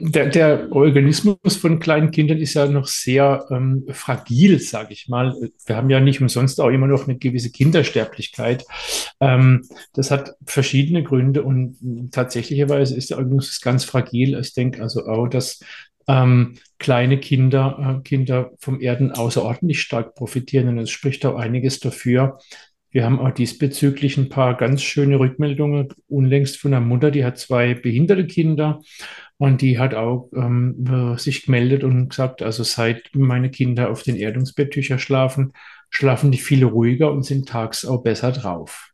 der, 0.00 0.28
der, 0.28 0.68
Organismus 0.70 1.56
von 1.56 1.80
kleinen 1.80 2.10
Kindern 2.10 2.38
ist 2.38 2.54
ja 2.54 2.66
noch 2.66 2.86
sehr 2.86 3.46
ähm, 3.50 3.84
fragil, 3.90 4.60
sage 4.60 4.92
ich 4.92 5.08
mal. 5.08 5.34
Wir 5.66 5.76
haben 5.76 5.90
ja 5.90 6.00
nicht 6.00 6.20
umsonst 6.20 6.60
auch 6.60 6.68
immer 6.68 6.86
noch 6.86 7.06
eine 7.06 7.18
gewisse 7.18 7.50
Kindersterblichkeit. 7.50 8.64
Ähm, 9.20 9.66
das 9.94 10.10
hat 10.10 10.34
verschiedene 10.44 11.02
Gründe 11.02 11.42
und 11.42 12.10
tatsächlicherweise 12.12 12.96
ist 12.96 13.10
der 13.10 13.18
Organismus 13.18 13.60
ganz 13.60 13.84
fragil. 13.84 14.38
Ich 14.38 14.54
denke 14.54 14.82
also 14.82 15.06
auch, 15.06 15.28
dass 15.28 15.60
ähm, 16.08 16.54
kleine 16.78 17.18
Kinder, 17.18 17.98
äh, 17.98 18.02
Kinder 18.02 18.52
vom 18.58 18.80
Erden 18.80 19.12
außerordentlich 19.12 19.80
stark 19.80 20.14
profitieren 20.14 20.68
und 20.68 20.78
es 20.78 20.90
spricht 20.90 21.24
auch 21.26 21.36
einiges 21.36 21.80
dafür, 21.80 22.38
wir 22.90 23.04
haben 23.04 23.20
auch 23.20 23.30
diesbezüglich 23.30 24.16
ein 24.16 24.30
paar 24.30 24.56
ganz 24.56 24.82
schöne 24.82 25.18
Rückmeldungen. 25.18 25.88
Unlängst 26.08 26.56
von 26.56 26.72
einer 26.72 26.84
Mutter, 26.84 27.10
die 27.10 27.24
hat 27.24 27.38
zwei 27.38 27.74
behinderte 27.74 28.26
Kinder 28.26 28.80
und 29.36 29.60
die 29.60 29.78
hat 29.78 29.94
auch 29.94 30.30
ähm, 30.34 31.16
sich 31.18 31.44
gemeldet 31.44 31.84
und 31.84 32.08
gesagt, 32.08 32.40
also 32.42 32.62
seit 32.62 33.10
meine 33.12 33.50
Kinder 33.50 33.90
auf 33.90 34.02
den 34.02 34.16
Erdungsbetttücher 34.16 34.98
schlafen, 34.98 35.52
schlafen 35.90 36.30
die 36.30 36.38
viel 36.38 36.64
ruhiger 36.64 37.12
und 37.12 37.24
sind 37.24 37.48
tags 37.48 37.84
auch 37.84 38.02
besser 38.02 38.32
drauf. 38.32 38.90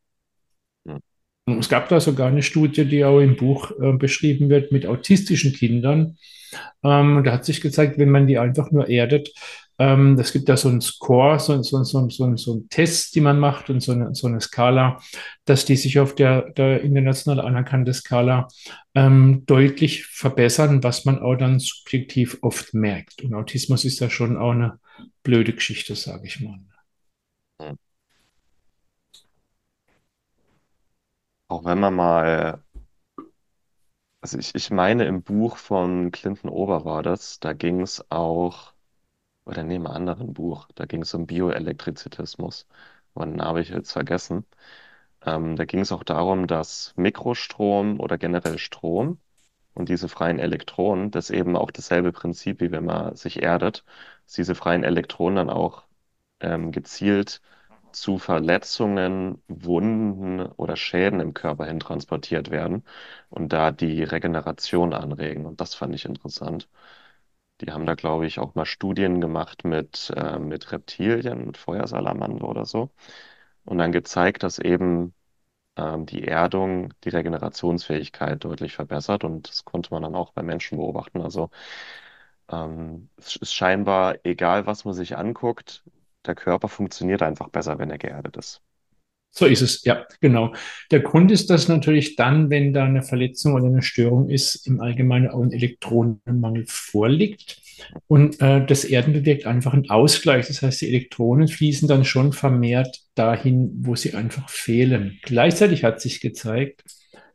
Es 1.46 1.68
gab 1.68 1.88
da 1.88 2.00
sogar 2.00 2.28
eine 2.28 2.42
Studie, 2.42 2.86
die 2.86 3.04
auch 3.04 3.20
im 3.20 3.36
Buch 3.36 3.70
äh, 3.80 3.92
beschrieben 3.92 4.48
wird 4.48 4.72
mit 4.72 4.86
autistischen 4.86 5.52
Kindern. 5.52 6.16
Ähm, 6.82 7.22
da 7.24 7.32
hat 7.32 7.44
sich 7.44 7.60
gezeigt, 7.60 7.98
wenn 7.98 8.10
man 8.10 8.26
die 8.26 8.38
einfach 8.38 8.70
nur 8.70 8.88
erdet, 8.88 9.30
ähm, 9.78 10.16
es 10.18 10.32
gibt 10.32 10.48
da 10.48 10.56
so 10.56 10.68
einen 10.68 10.80
Score, 10.80 11.38
so, 11.40 11.60
so, 11.62 11.82
so, 11.82 12.08
so, 12.08 12.36
so 12.36 12.52
einen 12.52 12.68
Test, 12.68 13.14
die 13.14 13.20
man 13.20 13.40
macht 13.40 13.70
und 13.70 13.80
so 13.80 13.92
eine, 13.92 14.14
so 14.14 14.28
eine 14.28 14.40
Skala, 14.40 15.00
dass 15.44 15.64
die 15.64 15.76
sich 15.76 15.98
auf 15.98 16.14
der, 16.14 16.50
der 16.52 16.82
international 16.82 17.40
anerkannten 17.40 17.92
Skala 17.92 18.48
ähm, 18.94 19.42
deutlich 19.46 20.06
verbessern, 20.06 20.82
was 20.84 21.04
man 21.04 21.18
auch 21.18 21.34
dann 21.34 21.58
subjektiv 21.58 22.38
oft 22.42 22.72
merkt. 22.72 23.22
Und 23.22 23.34
Autismus 23.34 23.84
ist 23.84 23.98
ja 23.98 24.10
schon 24.10 24.36
auch 24.36 24.52
eine 24.52 24.78
blöde 25.24 25.52
Geschichte, 25.52 25.96
sage 25.96 26.26
ich 26.26 26.40
mal. 26.40 26.60
Auch 31.54 31.64
wenn 31.64 31.78
man 31.78 31.94
mal, 31.94 32.64
also 34.20 34.38
ich, 34.38 34.54
ich 34.56 34.70
meine, 34.70 35.04
im 35.04 35.23
Buch 35.23 35.56
von 35.56 36.11
Clinton 36.11 36.49
Ober 36.49 36.84
war 36.84 37.02
das, 37.04 37.38
da 37.40 37.52
ging 37.52 37.80
es 37.80 38.11
auch 38.11 38.73
oder 39.46 39.62
in 39.62 39.70
einem 39.70 39.87
anderen 39.88 40.34
Buch, 40.34 40.68
da 40.76 40.87
ging 40.87 41.02
es 41.02 41.14
um 41.14 41.26
Bioelektrizitismus. 41.26 42.68
Den 43.16 43.42
habe 43.42 43.61
ich 43.62 43.70
jetzt 43.70 43.92
vergessen. 43.92 44.46
Ähm, 45.26 45.56
da 45.56 45.64
ging 45.66 45.80
es 45.80 45.92
auch 45.92 46.04
darum, 46.04 46.46
dass 46.49 46.94
Mikrostrom 46.96 48.00
oder 48.00 48.18
generell 48.18 48.58
Strom 48.58 49.20
und 49.75 49.88
diese 49.90 50.08
freien 50.08 50.38
Elektronen, 50.40 51.11
das 51.12 51.30
eben 51.30 51.56
auch 51.56 51.70
dasselbe 51.73 52.12
Prinzip, 52.12 52.61
wie 52.61 52.73
wenn 52.73 52.87
man 52.87 53.16
sich 53.16 53.42
erdet, 53.42 53.84
dass 54.26 54.34
diese 54.34 54.54
freien 54.56 54.84
Elektronen 54.84 55.37
dann 55.37 55.50
auch 55.50 55.84
ähm, 56.40 56.73
gezielt 56.73 57.42
zu 57.94 58.18
Verletzungen, 58.18 59.42
Wunden 59.48 60.40
oder 60.42 60.76
Schäden 60.76 61.20
im 61.20 61.34
Körper 61.34 61.66
hin 61.66 61.80
transportiert 61.80 62.50
werden 62.50 62.84
und 63.30 63.52
da 63.52 63.70
die 63.72 64.02
Regeneration 64.04 64.92
anregen. 64.94 65.46
Und 65.46 65.60
das 65.60 65.74
fand 65.74 65.94
ich 65.94 66.04
interessant. 66.04 66.68
Die 67.60 67.70
haben 67.72 67.86
da, 67.86 67.94
glaube 67.94 68.26
ich, 68.26 68.38
auch 68.38 68.54
mal 68.54 68.66
Studien 68.66 69.20
gemacht 69.20 69.64
mit, 69.64 70.12
äh, 70.16 70.38
mit 70.38 70.72
Reptilien, 70.72 71.46
mit 71.46 71.56
Feuersalamander 71.56 72.48
oder 72.48 72.64
so. 72.66 72.90
Und 73.64 73.78
dann 73.78 73.92
gezeigt, 73.92 74.42
dass 74.42 74.58
eben 74.58 75.14
ähm, 75.76 76.06
die 76.06 76.24
Erdung 76.26 76.94
die 77.04 77.10
Regenerationsfähigkeit 77.10 78.44
deutlich 78.44 78.74
verbessert. 78.74 79.24
Und 79.24 79.48
das 79.48 79.64
konnte 79.64 79.90
man 79.92 80.02
dann 80.02 80.14
auch 80.16 80.32
bei 80.32 80.42
Menschen 80.42 80.78
beobachten. 80.78 81.22
Also 81.22 81.50
ähm, 82.50 83.10
es 83.16 83.36
ist 83.36 83.54
scheinbar, 83.54 84.16
egal 84.24 84.66
was 84.66 84.84
man 84.84 84.94
sich 84.94 85.16
anguckt, 85.16 85.84
der 86.26 86.35
Körper 86.35 86.69
funktioniert 86.69 87.23
einfach 87.23 87.49
besser, 87.49 87.78
wenn 87.78 87.90
er 87.90 87.99
geerdet 87.99 88.37
ist. 88.37 88.62
So 89.37 89.47
ist 89.47 89.62
es, 89.62 89.83
ja, 89.83 90.07
genau. 90.21 90.54
Der 90.93 91.00
Grund 91.00 91.33
ist, 91.33 91.50
dass 91.50 91.66
natürlich 91.66 92.14
dann, 92.14 92.50
wenn 92.50 92.73
da 92.73 92.85
eine 92.85 93.02
Verletzung 93.02 93.54
oder 93.54 93.66
eine 93.66 93.83
Störung 93.83 94.31
ist, 94.31 94.64
im 94.69 94.81
Allgemeinen 94.81 95.28
auch 95.28 95.43
ein 95.43 95.50
Elektronenmangel 95.50 96.66
vorliegt. 96.69 97.61
Und 98.07 98.40
äh, 98.40 98.64
das 98.64 98.85
Erden 98.85 99.12
bewirkt 99.12 99.47
einfach 99.47 99.73
einen 99.73 99.90
Ausgleich. 99.90 100.47
Das 100.47 100.62
heißt, 100.62 100.83
die 100.83 100.88
Elektronen 100.88 101.49
fließen 101.49 101.88
dann 101.88 102.04
schon 102.04 102.33
vermehrt 102.33 103.00
dahin, 103.16 103.73
wo 103.81 103.97
sie 103.97 104.14
einfach 104.14 104.49
fehlen. 104.49 105.19
Gleichzeitig 105.23 105.83
hat 105.83 106.00
sich 106.00 106.21
gezeigt, 106.21 106.85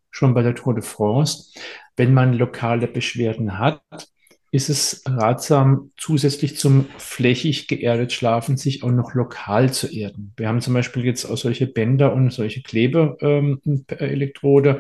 schon 0.10 0.34
bei 0.34 0.42
der 0.42 0.56
Tour 0.56 0.76
de 0.76 0.84
France, 0.84 1.52
wenn 1.98 2.14
man 2.14 2.34
lokale 2.34 2.88
Beschwerden 2.88 3.60
hat, 3.60 3.82
ist 4.52 4.70
es 4.70 5.04
ratsam, 5.06 5.92
zusätzlich 5.98 6.58
zum 6.58 6.88
flächig 6.98 7.68
geerdet 7.68 8.12
Schlafen 8.12 8.58
sich 8.58 8.84
auch 8.84 8.92
noch 8.92 9.14
lokal 9.14 9.72
zu 9.72 9.86
erden. 9.88 10.34
Wir 10.38 10.48
haben 10.48 10.62
zum 10.62 10.74
Beispiel 10.74 11.06
jetzt 11.06 11.26
auch 11.26 11.38
solche 11.38 11.68
Bänder 11.68 12.14
und 12.14 12.34
solche 12.34 12.64
Klebeelektrode, 12.64 14.70
ähm, 14.70 14.80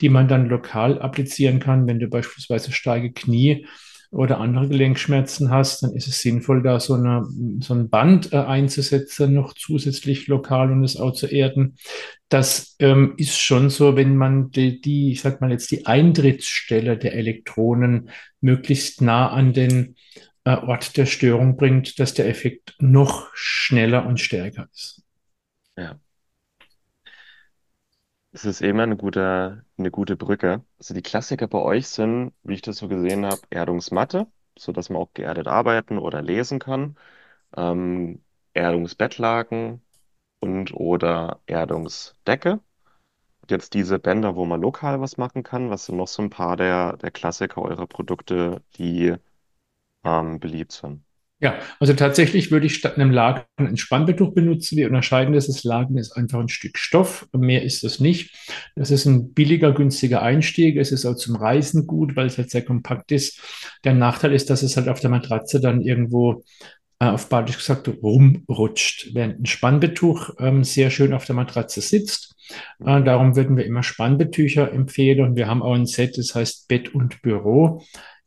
die 0.00 0.08
man 0.08 0.26
dann 0.26 0.48
lokal 0.48 1.02
applizieren 1.02 1.60
kann, 1.60 1.86
wenn 1.86 1.98
du 1.98 2.08
beispielsweise 2.08 2.72
starke 2.72 3.12
Knie 3.12 3.66
oder 4.10 4.40
andere 4.40 4.68
Gelenkschmerzen 4.68 5.50
hast, 5.50 5.82
dann 5.82 5.92
ist 5.92 6.08
es 6.08 6.20
sinnvoll, 6.20 6.62
da 6.62 6.80
so, 6.80 6.94
eine, 6.94 7.26
so 7.60 7.74
ein 7.74 7.88
Band 7.88 8.32
äh, 8.32 8.38
einzusetzen, 8.38 9.34
noch 9.34 9.54
zusätzlich 9.54 10.26
lokal 10.26 10.72
und 10.72 10.82
es 10.82 10.96
auch 10.96 11.12
zu 11.12 11.26
erden. 11.26 11.76
Das 12.28 12.74
ähm, 12.80 13.14
ist 13.16 13.38
schon 13.38 13.70
so, 13.70 13.96
wenn 13.96 14.16
man 14.16 14.50
die, 14.50 14.80
die, 14.80 15.12
ich 15.12 15.20
sag 15.20 15.40
mal 15.40 15.52
jetzt, 15.52 15.70
die 15.70 15.86
Eintrittsstelle 15.86 16.98
der 16.98 17.14
Elektronen 17.14 18.10
möglichst 18.40 19.00
nah 19.00 19.30
an 19.30 19.52
den 19.52 19.94
äh, 20.44 20.56
Ort 20.56 20.96
der 20.96 21.06
Störung 21.06 21.56
bringt, 21.56 22.00
dass 22.00 22.14
der 22.14 22.28
Effekt 22.28 22.74
noch 22.80 23.28
schneller 23.34 24.06
und 24.06 24.18
stärker 24.18 24.68
ist. 24.72 25.02
Ja. 25.76 26.00
Es 28.32 28.44
ist 28.44 28.60
immer 28.62 28.84
eine 28.84 28.96
gute, 28.96 29.64
eine 29.76 29.90
gute 29.90 30.16
Brücke. 30.16 30.64
Also 30.78 30.94
die 30.94 31.02
Klassiker 31.02 31.48
bei 31.48 31.58
euch 31.58 31.88
sind, 31.88 32.32
wie 32.42 32.54
ich 32.54 32.62
das 32.62 32.76
so 32.78 32.88
gesehen 32.88 33.24
habe, 33.26 33.40
Erdungsmatte, 33.50 34.26
sodass 34.56 34.88
man 34.90 35.02
auch 35.02 35.12
geerdet 35.14 35.48
arbeiten 35.48 35.98
oder 35.98 36.22
lesen 36.22 36.58
kann, 36.60 36.96
ähm, 37.56 38.24
Erdungsbettlaken 38.54 39.82
und 40.40 40.74
oder 40.74 41.40
Erdungsdecke. 41.46 42.60
Jetzt 43.50 43.74
diese 43.74 43.98
Bänder, 44.00 44.36
wo 44.36 44.46
man 44.46 44.60
lokal 44.62 45.00
was 45.00 45.18
machen 45.18 45.42
kann. 45.44 45.70
Was 45.70 45.86
sind 45.86 45.96
noch 45.98 46.08
so 46.08 46.22
ein 46.22 46.30
paar 46.30 46.56
der, 46.56 46.96
der 46.98 47.10
Klassiker 47.12 47.62
eurer 47.62 47.86
Produkte, 47.86 48.62
die 48.78 49.16
ähm, 50.04 50.40
beliebt 50.40 50.72
sind? 50.72 51.04
Ja, 51.42 51.58
also 51.78 51.94
tatsächlich 51.94 52.50
würde 52.50 52.66
ich 52.66 52.74
statt 52.74 52.96
einem 52.96 53.10
Laken 53.10 53.46
ein 53.56 53.78
Spannbetuch 53.78 54.34
benutzen. 54.34 54.76
Wir 54.76 54.88
unterscheiden 54.88 55.32
das. 55.32 55.46
Das 55.46 55.64
Laken 55.64 55.96
ist 55.96 56.12
einfach 56.12 56.38
ein 56.38 56.50
Stück 56.50 56.76
Stoff. 56.76 57.26
Mehr 57.32 57.62
ist 57.62 57.82
es 57.82 57.98
nicht. 57.98 58.36
Das 58.76 58.90
ist 58.90 59.06
ein 59.06 59.32
billiger, 59.32 59.72
günstiger 59.72 60.20
Einstieg. 60.20 60.76
Es 60.76 60.92
ist 60.92 61.06
auch 61.06 61.16
zum 61.16 61.36
Reisen 61.36 61.86
gut, 61.86 62.14
weil 62.14 62.26
es 62.26 62.36
halt 62.36 62.50
sehr 62.50 62.64
kompakt 62.64 63.10
ist. 63.10 63.40
Der 63.84 63.94
Nachteil 63.94 64.34
ist, 64.34 64.50
dass 64.50 64.62
es 64.62 64.76
halt 64.76 64.88
auf 64.88 65.00
der 65.00 65.08
Matratze 65.08 65.60
dann 65.60 65.80
irgendwo 65.80 66.44
äh, 66.98 67.06
auf 67.06 67.30
Badisch 67.30 67.56
gesagt 67.56 67.88
rumrutscht, 67.88 69.14
während 69.14 69.40
ein 69.40 69.46
Spannbetuch 69.46 70.34
ähm, 70.38 70.62
sehr 70.62 70.90
schön 70.90 71.14
auf 71.14 71.24
der 71.24 71.36
Matratze 71.36 71.80
sitzt. 71.80 72.36
Äh, 72.84 73.02
darum 73.02 73.34
würden 73.34 73.56
wir 73.56 73.64
immer 73.64 73.82
Spannbetücher 73.82 74.70
empfehlen 74.70 75.24
und 75.24 75.36
wir 75.36 75.46
haben 75.46 75.62
auch 75.62 75.74
ein 75.74 75.86
Set, 75.86 76.18
das 76.18 76.34
heißt 76.34 76.68
Bett 76.68 76.94
und 76.94 77.22
Büro 77.22 77.82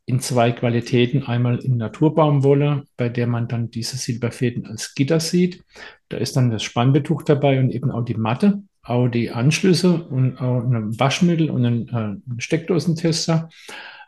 in 0.06 0.20
zwei 0.20 0.52
Qualitäten. 0.52 1.22
Einmal 1.22 1.58
in 1.58 1.76
Naturbaumwolle, 1.76 2.84
bei 2.96 3.08
der 3.08 3.26
man 3.26 3.48
dann 3.48 3.70
diese 3.70 3.96
Silberfäden 3.96 4.66
als 4.66 4.94
Gitter 4.94 5.20
sieht. 5.20 5.64
Da 6.08 6.18
ist 6.18 6.36
dann 6.36 6.50
das 6.50 6.62
Spannbetuch 6.62 7.22
dabei 7.22 7.58
und 7.60 7.70
eben 7.70 7.90
auch 7.90 8.04
die 8.04 8.14
Matte, 8.14 8.62
auch 8.82 9.08
die 9.08 9.30
Anschlüsse 9.30 10.02
und 10.04 10.38
auch 10.38 10.62
ein 10.62 10.98
Waschmittel 10.98 11.50
und 11.50 11.64
ein, 11.64 11.88
äh, 11.88 12.40
Steckdosentester. 12.40 13.48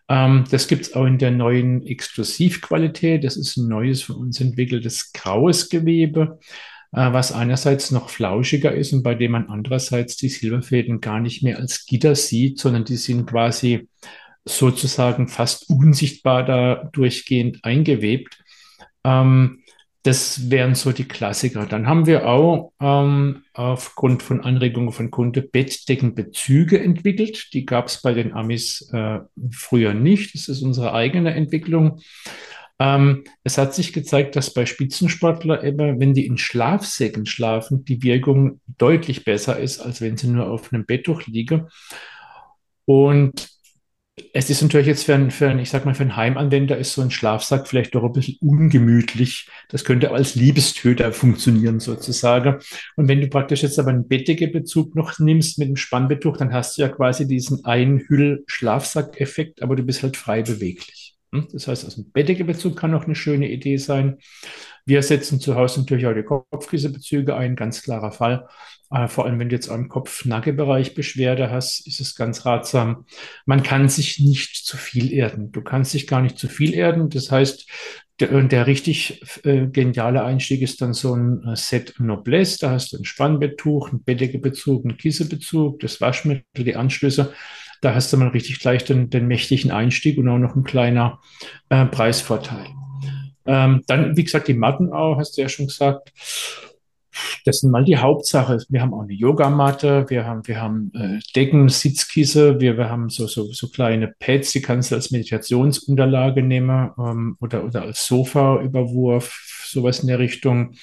Ähm, 0.08 0.44
das 0.50 0.68
gibt 0.68 0.82
es 0.82 0.94
auch 0.94 1.06
in 1.06 1.18
der 1.18 1.30
neuen 1.30 1.84
Exklusivqualität. 1.86 3.24
Das 3.24 3.36
ist 3.36 3.56
ein 3.56 3.68
neues 3.68 4.02
von 4.02 4.16
uns 4.16 4.40
entwickeltes 4.40 5.12
graues 5.12 5.68
Gewebe, 5.70 6.38
äh, 6.92 7.12
was 7.12 7.32
einerseits 7.32 7.90
noch 7.90 8.10
flauschiger 8.10 8.74
ist 8.74 8.92
und 8.92 9.02
bei 9.02 9.14
dem 9.14 9.32
man 9.32 9.48
andererseits 9.48 10.16
die 10.16 10.28
Silberfäden 10.28 11.00
gar 11.00 11.20
nicht 11.20 11.42
mehr 11.42 11.58
als 11.58 11.86
Gitter 11.86 12.14
sieht, 12.14 12.58
sondern 12.60 12.84
die 12.84 12.96
sind 12.96 13.26
quasi 13.26 13.88
sozusagen 14.46 15.28
fast 15.28 15.68
unsichtbar 15.68 16.44
da 16.44 16.88
durchgehend 16.92 17.64
eingewebt. 17.64 18.38
Ähm, 19.04 19.62
das 20.06 20.50
wären 20.50 20.76
so 20.76 20.92
die 20.92 21.08
Klassiker. 21.08 21.66
Dann 21.66 21.88
haben 21.88 22.06
wir 22.06 22.28
auch 22.28 22.72
ähm, 22.80 23.42
aufgrund 23.54 24.22
von 24.22 24.40
Anregungen 24.40 24.92
von 24.92 25.10
Kunde 25.10 25.42
Bettdeckenbezüge 25.42 26.78
entwickelt. 26.78 27.52
Die 27.52 27.66
gab 27.66 27.88
es 27.88 28.02
bei 28.02 28.14
den 28.14 28.32
Amis 28.32 28.88
äh, 28.92 29.18
früher 29.50 29.94
nicht. 29.94 30.32
Das 30.34 30.46
ist 30.46 30.62
unsere 30.62 30.92
eigene 30.92 31.34
Entwicklung. 31.34 31.98
Ähm, 32.78 33.24
es 33.42 33.58
hat 33.58 33.74
sich 33.74 33.92
gezeigt, 33.92 34.36
dass 34.36 34.54
bei 34.54 34.64
Spitzensportler 34.64 35.64
immer, 35.64 35.98
wenn 35.98 36.14
die 36.14 36.26
in 36.26 36.38
Schlafsäcken 36.38 37.26
schlafen, 37.26 37.84
die 37.84 38.02
Wirkung 38.04 38.60
deutlich 38.78 39.24
besser 39.24 39.58
ist, 39.58 39.80
als 39.80 40.00
wenn 40.00 40.16
sie 40.16 40.28
nur 40.28 40.48
auf 40.48 40.72
einem 40.72 40.86
Betttuch 40.86 41.26
liegen. 41.26 41.68
Und 42.84 43.55
es 44.32 44.48
ist 44.48 44.62
natürlich 44.62 44.86
jetzt 44.86 45.04
für 45.04 45.14
einen, 45.14 45.30
für 45.30 45.50
einen, 45.50 45.60
ich 45.60 45.68
sag 45.68 45.84
mal, 45.84 45.94
für 45.94 46.02
einen 46.02 46.16
Heimanwender 46.16 46.78
ist 46.78 46.94
so 46.94 47.02
ein 47.02 47.10
Schlafsack 47.10 47.68
vielleicht 47.68 47.94
doch 47.94 48.02
ein 48.02 48.12
bisschen 48.12 48.38
ungemütlich. 48.40 49.46
Das 49.68 49.84
könnte 49.84 50.10
als 50.10 50.34
Liebestöter 50.34 51.12
funktionieren 51.12 51.80
sozusagen. 51.80 52.56
Und 52.96 53.08
wenn 53.08 53.20
du 53.20 53.28
praktisch 53.28 53.62
jetzt 53.62 53.78
aber 53.78 53.90
einen 53.90 54.08
Bettdecke-Bezug 54.08 54.94
noch 54.94 55.18
nimmst 55.18 55.58
mit 55.58 55.68
dem 55.68 55.76
Spannbetuch, 55.76 56.38
dann 56.38 56.54
hast 56.54 56.78
du 56.78 56.82
ja 56.82 56.88
quasi 56.88 57.28
diesen 57.28 57.66
Einhüll-Schlafsack-Effekt, 57.66 59.62
aber 59.62 59.76
du 59.76 59.82
bist 59.82 60.02
halt 60.02 60.16
frei 60.16 60.42
beweglich. 60.42 61.14
Hm? 61.34 61.48
Das 61.52 61.68
heißt, 61.68 61.84
also 61.84 62.00
ein 62.00 62.10
Bettdecke-Bezug 62.10 62.74
kann 62.74 62.94
auch 62.94 63.04
eine 63.04 63.16
schöne 63.16 63.50
Idee 63.50 63.76
sein. 63.76 64.16
Wir 64.86 65.02
setzen 65.02 65.40
zu 65.40 65.56
Hause 65.56 65.80
natürlich 65.80 66.06
auch 66.06 66.14
die 66.14 66.22
Kopfkissebezüge 66.22 67.36
ein, 67.36 67.54
ganz 67.54 67.82
klarer 67.82 68.12
Fall. 68.12 68.46
Äh, 68.90 69.08
vor 69.08 69.24
allem, 69.26 69.38
wenn 69.38 69.48
du 69.48 69.54
jetzt 69.54 69.68
am 69.68 69.88
Kopf-Nacke-Bereich 69.88 70.94
Beschwerde 70.94 71.50
hast, 71.50 71.86
ist 71.86 72.00
es 72.00 72.14
ganz 72.14 72.46
ratsam. 72.46 73.06
Man 73.44 73.62
kann 73.62 73.88
sich 73.88 74.20
nicht 74.20 74.64
zu 74.64 74.76
viel 74.76 75.12
erden. 75.12 75.52
Du 75.52 75.62
kannst 75.62 75.94
dich 75.94 76.06
gar 76.06 76.22
nicht 76.22 76.38
zu 76.38 76.48
viel 76.48 76.74
erden. 76.74 77.10
Das 77.10 77.30
heißt, 77.30 77.68
der, 78.20 78.42
der 78.42 78.66
richtig 78.66 79.20
äh, 79.44 79.66
geniale 79.66 80.24
Einstieg 80.24 80.62
ist 80.62 80.80
dann 80.80 80.94
so 80.94 81.14
ein 81.14 81.42
äh, 81.44 81.56
Set 81.56 81.94
Noblesse. 81.98 82.58
Da 82.60 82.70
hast 82.70 82.92
du 82.92 82.98
ein 82.98 83.04
Spannbetttuch, 83.04 83.90
einen 83.90 84.02
Bettdecke-Bezug, 84.04 84.84
einen 84.84 84.96
Kissebezug, 84.96 85.80
das 85.80 86.00
Waschmittel, 86.00 86.64
die 86.64 86.76
Anschlüsse. 86.76 87.32
Da 87.82 87.94
hast 87.94 88.12
du 88.12 88.16
mal 88.16 88.28
richtig 88.28 88.60
gleich 88.60 88.84
den, 88.84 89.10
den 89.10 89.26
mächtigen 89.26 89.70
Einstieg 89.70 90.16
und 90.16 90.28
auch 90.28 90.38
noch 90.38 90.56
ein 90.56 90.64
kleiner 90.64 91.20
äh, 91.68 91.84
Preisvorteil. 91.84 92.66
Ähm, 93.44 93.82
dann, 93.86 94.16
wie 94.16 94.24
gesagt, 94.24 94.48
die 94.48 94.54
Matten 94.54 94.92
auch, 94.92 95.18
hast 95.18 95.36
du 95.36 95.42
ja 95.42 95.48
schon 95.48 95.66
gesagt. 95.66 96.12
Das 97.46 97.60
sind 97.60 97.70
mal 97.70 97.84
die 97.84 97.96
Hauptsache. 97.96 98.58
Wir 98.68 98.82
haben 98.82 98.92
auch 98.92 99.02
eine 99.02 99.12
Yogamatte, 99.12 100.04
wir 100.08 100.26
haben, 100.26 100.44
wir 100.48 100.60
haben 100.60 100.90
äh, 100.94 101.20
Decken, 101.36 101.68
Sitzkissen, 101.68 102.58
wir, 102.58 102.76
wir 102.76 102.90
haben 102.90 103.08
so, 103.08 103.28
so, 103.28 103.52
so 103.52 103.68
kleine 103.68 104.12
Pads, 104.18 104.50
die 104.50 104.60
kannst 104.60 104.90
du 104.90 104.96
als 104.96 105.12
Meditationsunterlage 105.12 106.42
nehmen 106.42 106.90
ähm, 106.98 107.36
oder, 107.40 107.64
oder 107.64 107.82
als 107.82 108.04
Sofa-Überwurf, 108.04 109.64
sowas 109.64 110.00
in 110.00 110.08
der 110.08 110.18
Richtung. 110.18 110.74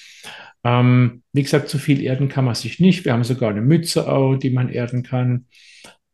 Ähm, 0.64 1.24
wie 1.34 1.44
gesagt, 1.44 1.68
zu 1.68 1.78
viel 1.78 2.02
erden 2.02 2.30
kann 2.30 2.46
man 2.46 2.56
sich 2.56 2.80
nicht. 2.80 3.04
Wir 3.04 3.12
haben 3.12 3.26
sogar 3.26 3.50
eine 3.50 3.62
Mütze 3.62 4.10
auch, 4.10 4.38
die 4.38 4.50
man 4.50 4.70
erden 4.70 5.04
kann. 5.04 5.48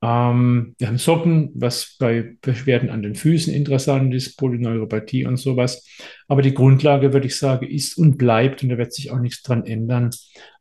Ähm, 0.01 0.75
wir 0.77 0.87
haben 0.87 0.97
Socken, 0.97 1.51
was 1.55 1.95
bei 1.99 2.35
Beschwerden 2.41 2.89
an 2.89 3.01
den 3.01 3.15
Füßen 3.15 3.53
interessant 3.53 4.13
ist, 4.13 4.37
Polyneuropathie 4.37 5.25
und 5.25 5.37
sowas. 5.37 5.85
Aber 6.27 6.41
die 6.41 6.53
Grundlage, 6.53 7.13
würde 7.13 7.27
ich 7.27 7.37
sagen, 7.37 7.67
ist 7.67 7.97
und 7.97 8.17
bleibt, 8.17 8.63
und 8.63 8.69
da 8.69 8.77
wird 8.77 8.93
sich 8.93 9.11
auch 9.11 9.19
nichts 9.19 9.41
dran 9.41 9.65
ändern, 9.65 10.11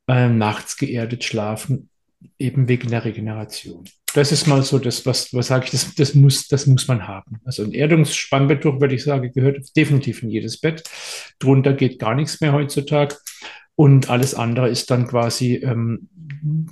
äh, 0.08 0.28
nachts 0.28 0.76
geerdet 0.76 1.22
schlafen, 1.24 1.88
eben 2.38 2.68
wegen 2.68 2.90
der 2.90 3.04
Regeneration. 3.04 3.84
Das 4.14 4.32
ist 4.32 4.46
mal 4.46 4.62
so 4.62 4.78
das, 4.78 5.04
was, 5.06 5.32
was 5.34 5.48
sage 5.48 5.66
ich, 5.66 5.70
das, 5.70 5.94
das, 5.94 6.14
muss, 6.14 6.48
das 6.48 6.66
muss 6.66 6.88
man 6.88 7.06
haben. 7.06 7.40
Also 7.44 7.62
ein 7.62 7.72
Erdungsspannbetuch, 7.72 8.80
würde 8.80 8.94
ich 8.94 9.04
sagen, 9.04 9.30
gehört 9.32 9.76
definitiv 9.76 10.22
in 10.22 10.30
jedes 10.30 10.58
Bett. 10.58 10.82
Drunter 11.38 11.74
geht 11.74 11.98
gar 11.98 12.14
nichts 12.14 12.40
mehr 12.40 12.52
heutzutage. 12.52 13.16
Und 13.78 14.10
alles 14.10 14.34
andere 14.34 14.68
ist 14.68 14.90
dann 14.90 15.06
quasi 15.06 15.54
ähm, 15.54 16.08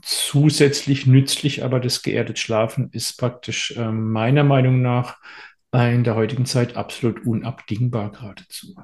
zusätzlich 0.03 1.07
nützlich, 1.07 1.63
aber 1.63 1.79
das 1.79 2.03
geerdet 2.03 2.41
Schlafen 2.41 2.91
ist 2.91 3.17
praktisch 3.17 3.77
äh, 3.77 3.93
meiner 3.93 4.43
Meinung 4.43 4.83
nach 4.83 5.17
in 5.73 6.03
der 6.03 6.17
heutigen 6.17 6.47
Zeit 6.47 6.77
absolut 6.77 7.25
unabdingbar 7.25 8.11
geradezu. 8.11 8.75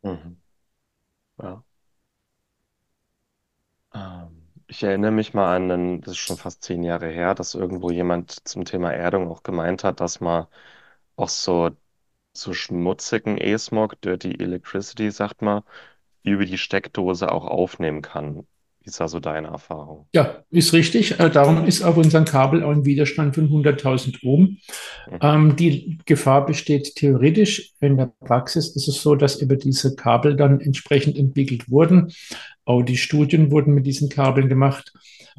Mhm. 0.00 0.38
Ja. 1.42 1.62
Ähm, 3.92 4.48
ich 4.66 4.82
erinnere 4.82 5.10
mich 5.10 5.34
mal 5.34 5.54
an, 5.54 6.00
das 6.00 6.12
ist 6.12 6.16
schon 6.16 6.38
fast 6.38 6.62
zehn 6.62 6.82
Jahre 6.82 7.08
her, 7.10 7.34
dass 7.34 7.54
irgendwo 7.54 7.90
jemand 7.90 8.48
zum 8.48 8.64
Thema 8.64 8.90
Erdung 8.90 9.28
auch 9.28 9.42
gemeint 9.42 9.84
hat, 9.84 10.00
dass 10.00 10.20
man 10.20 10.46
auch 11.16 11.28
so, 11.28 11.72
so 12.32 12.54
schmutzigen 12.54 13.36
E-Smog, 13.36 14.00
Dirty 14.00 14.36
Electricity, 14.38 15.10
sagt 15.10 15.42
man, 15.42 15.62
über 16.22 16.44
die 16.44 16.58
Steckdose 16.58 17.30
auch 17.30 17.46
aufnehmen 17.46 18.02
kann. 18.02 18.44
Wie 18.82 18.88
ist 18.88 18.98
da 18.98 19.08
so 19.08 19.20
deine 19.20 19.48
Erfahrung? 19.48 20.06
Ja, 20.14 20.42
ist 20.50 20.72
richtig. 20.72 21.20
Äh, 21.20 21.28
darum 21.28 21.66
ist 21.66 21.82
auf 21.82 21.98
unserem 21.98 22.24
Kabel 22.24 22.64
auch 22.64 22.70
ein 22.70 22.86
Widerstand 22.86 23.34
von 23.34 23.50
100.000 23.50 24.24
Ohm. 24.24 24.40
Mhm. 25.10 25.18
Ähm, 25.20 25.56
die 25.56 25.98
Gefahr 26.06 26.46
besteht 26.46 26.94
theoretisch. 26.94 27.74
In 27.80 27.98
der 27.98 28.12
Praxis 28.20 28.74
ist 28.74 28.88
es 28.88 29.02
so, 29.02 29.16
dass 29.16 29.42
über 29.42 29.56
diese 29.56 29.96
Kabel 29.96 30.34
dann 30.34 30.60
entsprechend 30.60 31.18
entwickelt 31.18 31.70
wurden. 31.70 32.10
Auch 32.64 32.82
die 32.82 32.96
Studien 32.96 33.50
wurden 33.50 33.74
mit 33.74 33.86
diesen 33.86 34.08
Kabeln 34.08 34.48
gemacht. 34.48 34.94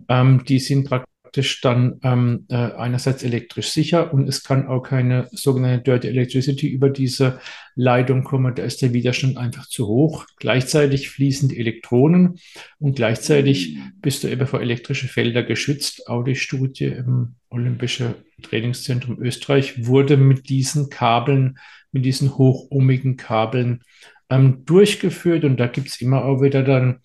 Ähm, 0.07 0.43
die 0.47 0.59
sind 0.59 0.87
praktisch 0.87 1.10
praktisch 1.31 1.61
dann 1.61 1.97
ähm, 2.03 2.45
äh, 2.49 2.55
einerseits 2.55 3.23
elektrisch 3.23 3.69
sicher 3.69 4.13
und 4.13 4.27
es 4.27 4.43
kann 4.43 4.67
auch 4.67 4.81
keine 4.81 5.29
sogenannte 5.31 5.81
Dirty 5.81 6.09
Electricity 6.09 6.67
über 6.67 6.89
diese 6.89 7.39
Leitung 7.73 8.25
kommen. 8.25 8.53
Da 8.53 8.63
ist 8.63 8.81
der 8.81 8.91
Widerstand 8.91 9.37
einfach 9.37 9.65
zu 9.65 9.87
hoch. 9.87 10.25
Gleichzeitig 10.39 11.09
fließen 11.09 11.47
die 11.47 11.57
Elektronen 11.57 12.37
und 12.79 12.97
gleichzeitig 12.97 13.77
bist 14.01 14.25
du 14.25 14.27
eben 14.27 14.45
vor 14.45 14.59
elektrische 14.59 15.07
Felder 15.07 15.41
geschützt. 15.43 16.09
Auch 16.09 16.23
die 16.23 16.35
Studie 16.35 16.87
im 16.87 17.35
Olympischen 17.49 18.15
Trainingszentrum 18.41 19.17
Österreich 19.21 19.85
wurde 19.87 20.17
mit 20.17 20.49
diesen 20.49 20.89
Kabeln, 20.89 21.59
mit 21.93 22.03
diesen 22.03 22.37
hochohmigen 22.37 23.15
Kabeln 23.15 23.83
ähm, 24.29 24.65
durchgeführt 24.65 25.45
und 25.45 25.55
da 25.57 25.67
gibt 25.67 25.87
es 25.87 26.01
immer 26.01 26.25
auch 26.25 26.41
wieder 26.41 26.63
dann 26.63 26.99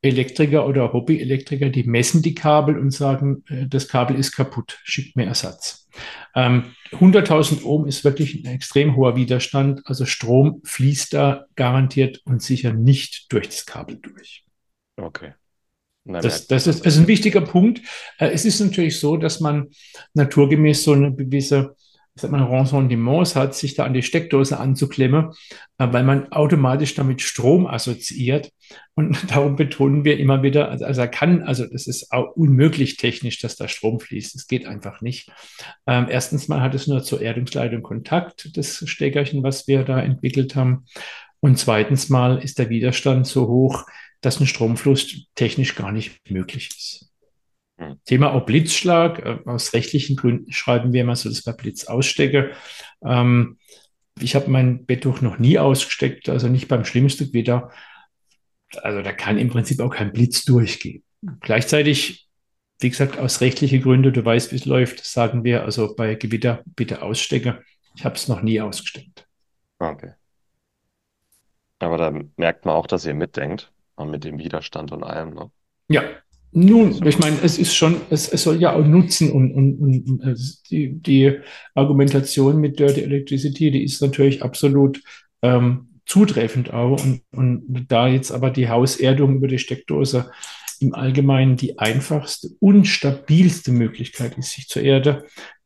Elektriker 0.00 0.66
oder 0.66 0.92
Hobbyelektriker, 0.92 1.70
die 1.70 1.84
messen 1.84 2.22
die 2.22 2.34
Kabel 2.34 2.78
und 2.78 2.90
sagen, 2.92 3.44
äh, 3.48 3.66
das 3.66 3.88
Kabel 3.88 4.16
ist 4.16 4.32
kaputt, 4.32 4.78
schickt 4.84 5.16
mir 5.16 5.26
Ersatz. 5.26 5.88
Ähm, 6.34 6.74
100.000 6.92 7.64
Ohm 7.64 7.86
ist 7.86 8.04
wirklich 8.04 8.44
ein 8.44 8.54
extrem 8.54 8.96
hoher 8.96 9.16
Widerstand, 9.16 9.82
also 9.84 10.06
Strom 10.06 10.60
fließt 10.64 11.14
da 11.14 11.46
garantiert 11.56 12.22
und 12.24 12.42
sicher 12.42 12.72
nicht 12.72 13.32
durch 13.32 13.48
das 13.48 13.66
Kabel 13.66 13.96
durch. 13.96 14.44
Okay. 14.96 15.32
Das, 16.04 16.46
das, 16.46 16.66
ist, 16.66 16.86
das 16.86 16.94
ist 16.94 17.02
ein 17.02 17.08
wichtiger 17.08 17.42
Punkt. 17.42 17.82
Äh, 18.18 18.30
es 18.30 18.44
ist 18.44 18.60
natürlich 18.60 18.98
so, 18.98 19.16
dass 19.16 19.40
man 19.40 19.68
naturgemäß 20.14 20.84
so 20.84 20.92
eine 20.92 21.14
gewisse 21.14 21.76
sagt 22.20 22.32
man, 22.32 22.42
Rensentiments 22.42 23.36
hat, 23.36 23.54
sich 23.54 23.74
da 23.74 23.84
an 23.84 23.94
die 23.94 24.02
Steckdose 24.02 24.58
anzuklemmen, 24.58 25.30
äh, 25.78 25.88
weil 25.90 26.04
man 26.04 26.32
automatisch 26.32 26.94
damit 26.94 27.22
Strom 27.22 27.66
assoziiert. 27.66 28.50
Und 28.94 29.18
darum 29.30 29.56
betonen 29.56 30.04
wir 30.04 30.18
immer 30.18 30.42
wieder, 30.42 30.70
also, 30.70 30.84
also 30.84 31.00
er 31.00 31.08
kann, 31.08 31.42
also 31.42 31.66
das 31.66 31.86
ist 31.86 32.12
auch 32.12 32.36
unmöglich 32.36 32.96
technisch, 32.96 33.40
dass 33.40 33.56
da 33.56 33.68
Strom 33.68 34.00
fließt. 34.00 34.34
Es 34.34 34.46
geht 34.46 34.66
einfach 34.66 35.00
nicht. 35.00 35.30
Ähm, 35.86 36.06
erstens 36.10 36.48
mal 36.48 36.60
hat 36.60 36.74
es 36.74 36.86
nur 36.86 37.02
zur 37.02 37.20
Erdungsleitung 37.20 37.82
Kontakt, 37.82 38.56
das 38.56 38.82
Steckerchen, 38.88 39.42
was 39.42 39.68
wir 39.68 39.84
da 39.84 40.00
entwickelt 40.00 40.56
haben. 40.56 40.84
Und 41.40 41.58
zweitens 41.58 42.08
mal 42.08 42.38
ist 42.38 42.58
der 42.58 42.68
Widerstand 42.68 43.26
so 43.26 43.46
hoch, 43.48 43.84
dass 44.20 44.40
ein 44.40 44.46
Stromfluss 44.46 45.26
technisch 45.34 45.76
gar 45.76 45.92
nicht 45.92 46.18
möglich 46.30 46.70
ist. 46.76 47.07
Mhm. 47.78 48.00
Thema 48.04 48.32
auch 48.32 48.44
Blitzschlag. 48.44 49.20
Äh, 49.20 49.38
aus 49.46 49.72
rechtlichen 49.72 50.16
Gründen 50.16 50.52
schreiben 50.52 50.92
wir 50.92 51.02
immer 51.02 51.16
so, 51.16 51.28
dass 51.28 51.46
wir 51.46 51.52
Blitz 51.52 51.84
ausstecke. 51.84 52.52
Ähm, 53.04 53.58
ich 54.20 54.34
habe 54.34 54.50
mein 54.50 54.84
Betttuch 54.84 55.20
noch 55.20 55.38
nie 55.38 55.58
ausgesteckt, 55.58 56.28
also 56.28 56.48
nicht 56.48 56.68
beim 56.68 56.84
schlimmsten 56.84 57.32
Wetter. 57.32 57.70
Also 58.82 59.02
da 59.02 59.12
kann 59.12 59.38
im 59.38 59.48
Prinzip 59.48 59.80
auch 59.80 59.90
kein 59.90 60.12
Blitz 60.12 60.44
durchgehen. 60.44 61.04
Gleichzeitig, 61.40 62.28
wie 62.80 62.90
gesagt, 62.90 63.18
aus 63.18 63.40
rechtlichen 63.40 63.82
Gründen, 63.82 64.12
du 64.12 64.24
weißt, 64.24 64.52
wie 64.52 64.56
es 64.56 64.66
läuft, 64.66 65.04
sagen 65.04 65.44
wir 65.44 65.64
also 65.64 65.94
bei 65.94 66.16
Gewitter 66.16 66.62
bitte 66.66 67.02
ausstecken. 67.02 67.58
Ich 67.94 68.04
habe 68.04 68.16
es 68.16 68.28
noch 68.28 68.42
nie 68.42 68.60
ausgesteckt. 68.60 69.26
Okay. 69.78 70.12
Aber 71.78 71.96
da 71.96 72.12
merkt 72.36 72.64
man 72.64 72.74
auch, 72.74 72.86
dass 72.86 73.06
ihr 73.06 73.14
mitdenkt, 73.14 73.72
mit 74.04 74.24
dem 74.24 74.38
Widerstand 74.38 74.92
und 74.92 75.02
allem, 75.02 75.34
ne? 75.34 75.50
Ja, 75.88 76.02
nun, 76.52 77.06
ich 77.06 77.18
meine, 77.18 77.36
es 77.42 77.58
ist 77.58 77.74
schon, 77.74 77.96
es, 78.10 78.28
es 78.28 78.42
soll 78.42 78.60
ja 78.60 78.74
auch 78.74 78.84
nutzen 78.84 79.30
und, 79.30 79.52
und, 79.52 79.78
und 79.78 80.70
die, 80.70 80.94
die 80.94 81.38
Argumentation 81.74 82.58
mit 82.58 82.78
Dirty 82.78 83.02
Electricity, 83.02 83.70
die 83.70 83.84
ist 83.84 84.00
natürlich 84.00 84.42
absolut 84.42 85.02
ähm, 85.42 86.00
zutreffend 86.06 86.72
auch. 86.72 87.02
Und, 87.04 87.22
und 87.32 87.86
da 87.88 88.08
jetzt 88.08 88.32
aber 88.32 88.50
die 88.50 88.68
Hauserdung 88.68 89.36
über 89.36 89.46
die 89.46 89.58
Steckdose 89.58 90.30
im 90.80 90.94
Allgemeinen 90.94 91.56
die 91.56 91.78
einfachste 91.78 92.48
und 92.60 92.86
stabilste 92.86 93.72
Möglichkeit 93.72 94.38
ist, 94.38 94.52
sich 94.52 94.68
zu 94.68 94.80
erden, 94.80 95.18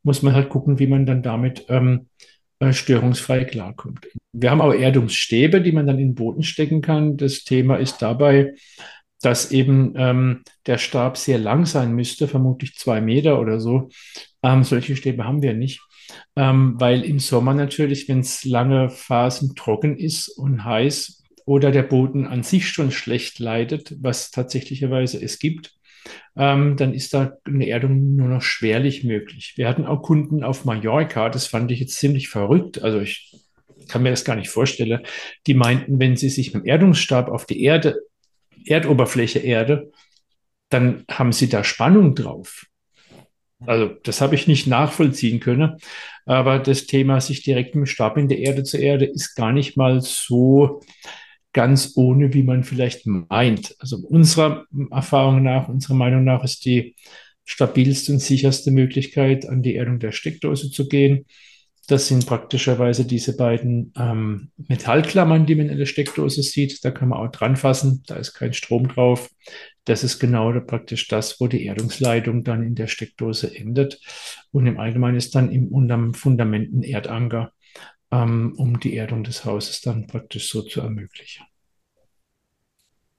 muss 0.03 0.23
man 0.23 0.35
halt 0.35 0.49
gucken, 0.49 0.79
wie 0.79 0.87
man 0.87 1.07
dann 1.07 1.23
damit 1.23 1.66
ähm, 1.68 2.09
äh, 2.59 2.73
störungsfrei 2.73 3.45
klarkommt. 3.45 4.09
Wir 4.33 4.51
haben 4.51 4.61
auch 4.61 4.73
Erdungsstäbe, 4.73 5.61
die 5.61 5.73
man 5.73 5.87
dann 5.87 5.99
in 5.99 6.09
den 6.09 6.14
Boden 6.14 6.42
stecken 6.42 6.81
kann. 6.81 7.16
Das 7.16 7.45
Thema 7.45 7.77
ist 7.77 7.99
dabei, 7.99 8.55
dass 9.23 9.51
eben 9.51 9.95
ähm, 9.97 10.43
der 10.67 10.79
Stab 10.79 11.17
sehr 11.17 11.39
lang 11.39 11.65
sein 11.65 11.93
müsste, 11.95 12.29
vermutlich 12.29 12.75
zwei 12.75 13.01
Meter 13.01 13.41
oder 13.41 13.61
so. 13.61 13.89
Ähm, 14.43 14.65
solche 14.65 14.97
Stäbe 14.97 15.25
haben 15.25 15.43
wir 15.43 15.55
nicht, 15.55 15.81
ähm, 16.37 16.75
weil 16.79 17.03
im 17.05 17.19
Sommer 17.19 17.55
natürlich, 17.55 18.09
wenn 18.09 18.21
es 18.21 18.45
lange 18.45 18.91
Phasen 18.91 19.55
trocken 19.55 19.97
ist 19.97 20.29
und 20.29 20.65
heiß 20.65 21.23
oder 21.47 21.71
der 21.71 21.85
Boden 21.85 22.27
an 22.27 22.43
sich 22.43 22.69
schon 22.69 22.91
schlecht 22.91 23.39
leidet, 23.39 23.95
was 24.01 24.31
tatsächlicherweise 24.31 25.23
es 25.23 25.39
gibt, 25.39 25.75
ähm, 26.37 26.77
dann 26.77 26.95
ist 26.95 27.15
da 27.15 27.37
eine 27.45 27.69
Erdung 27.69 28.17
nur 28.17 28.29
noch 28.29 28.43
schwerlich 28.43 29.05
möglich. 29.05 29.55
Wir 29.57 29.69
hatten 29.69 29.85
auch 29.85 30.03
Kunden 30.03 30.43
auf 30.43 30.65
Mallorca, 30.65 31.29
das 31.29 31.47
fand 31.47 31.71
ich 31.71 31.81
jetzt 31.81 31.97
ziemlich 31.99 32.29
verrückt. 32.29 32.83
Also 32.83 33.01
ich 33.01 33.37
kann 33.89 34.03
mir 34.03 34.11
das 34.11 34.25
gar 34.25 34.37
nicht 34.37 34.49
vorstellen. 34.49 35.01
Die 35.47 35.55
meinten, 35.55 36.01
wenn 36.01 36.17
sie 36.17 36.31
sich 36.31 36.55
mit 36.55 36.65
dem 36.65 36.67
Erdungsstab 36.67 37.29
auf 37.29 37.47
die 37.47 37.63
Erde 37.63 37.97
Erdoberfläche 38.66 39.38
Erde, 39.38 39.92
dann 40.68 41.05
haben 41.11 41.33
sie 41.33 41.48
da 41.48 41.64
Spannung 41.64 42.14
drauf. 42.14 42.66
Also 43.66 43.94
das 44.03 44.20
habe 44.20 44.35
ich 44.35 44.46
nicht 44.46 44.66
nachvollziehen 44.66 45.40
können. 45.40 45.77
Aber 46.25 46.59
das 46.59 46.87
Thema, 46.87 47.20
sich 47.20 47.42
direkt 47.42 47.75
mit 47.75 47.83
dem 47.83 47.87
Stab 47.87 48.16
in 48.16 48.29
der 48.29 48.38
Erde 48.38 48.64
zu 48.64 48.79
Erde, 48.79 49.05
ist 49.05 49.35
gar 49.35 49.53
nicht 49.53 49.77
mal 49.77 50.01
so 50.01 50.81
ganz 51.53 51.92
ohne, 51.96 52.33
wie 52.33 52.42
man 52.42 52.64
vielleicht 52.64 53.07
meint. 53.07 53.77
Also 53.79 53.98
unserer 53.98 54.64
Erfahrung 54.90 55.42
nach, 55.42 55.68
unserer 55.68 55.94
Meinung 55.94 56.25
nach 56.25 56.42
ist 56.44 56.64
die 56.64 56.94
stabilste 57.44 58.12
und 58.12 58.20
sicherste 58.20 58.70
Möglichkeit, 58.70 59.46
an 59.46 59.62
die 59.62 59.77
Erdung 59.77 59.98
der 59.98 60.12
Steckdose 60.12 60.70
zu 60.70 60.88
gehen. 60.88 61.27
Das 61.88 62.07
sind 62.07 62.27
praktischerweise 62.27 63.05
diese 63.05 63.37
beiden 63.37 63.92
ähm, 63.97 64.53
Metallklammern, 64.57 65.47
die 65.47 65.57
man 65.57 65.68
in 65.68 65.79
der 65.79 65.87
Steckdose 65.87 66.42
sieht. 66.42 66.85
Da 66.85 66.92
kann 66.92 67.09
man 67.09 67.18
auch 67.18 67.33
dran 67.33 67.57
fassen. 67.57 68.05
Da 68.07 68.16
ist 68.16 68.35
kein 68.35 68.53
Strom 68.53 68.87
drauf. 68.88 69.31
Das 69.85 70.05
ist 70.05 70.21
genau 70.21 70.53
praktisch 70.61 71.09
das, 71.09 71.40
wo 71.40 71.49
die 71.49 71.64
Erdungsleitung 71.66 72.45
dann 72.45 72.62
in 72.62 72.77
der 72.77 72.87
Steckdose 72.87 73.55
endet. 73.57 74.01
Und 74.53 74.66
im 74.66 74.79
Allgemeinen 74.79 75.16
ist 75.16 75.35
dann 75.35 75.51
im 75.51 75.68
unterm 75.68 76.14
Fundament 76.14 76.73
ein 76.73 76.85
Erdanker, 76.85 77.53
ähm, 78.12 78.55
um 78.57 78.79
die 78.79 78.97
Erdung 78.97 79.25
des 79.25 79.45
Hauses 79.45 79.81
dann 79.81 80.07
praktisch 80.07 80.51
so 80.51 80.62
zu 80.62 80.83
ermöglichen. 80.83 81.45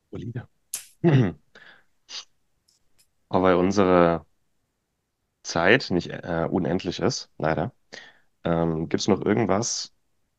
Solide. 0.10 0.48
Aber 3.30 3.58
unsere 3.58 4.26
Zeit 5.42 5.92
nicht 5.92 6.08
äh, 6.10 6.48
unendlich 6.50 7.00
ist, 7.00 7.30
leider. 7.38 7.74
Ähm, 8.44 8.90
gibt 8.90 9.02
es 9.02 9.08
noch 9.08 9.26
irgendwas, 9.26 9.94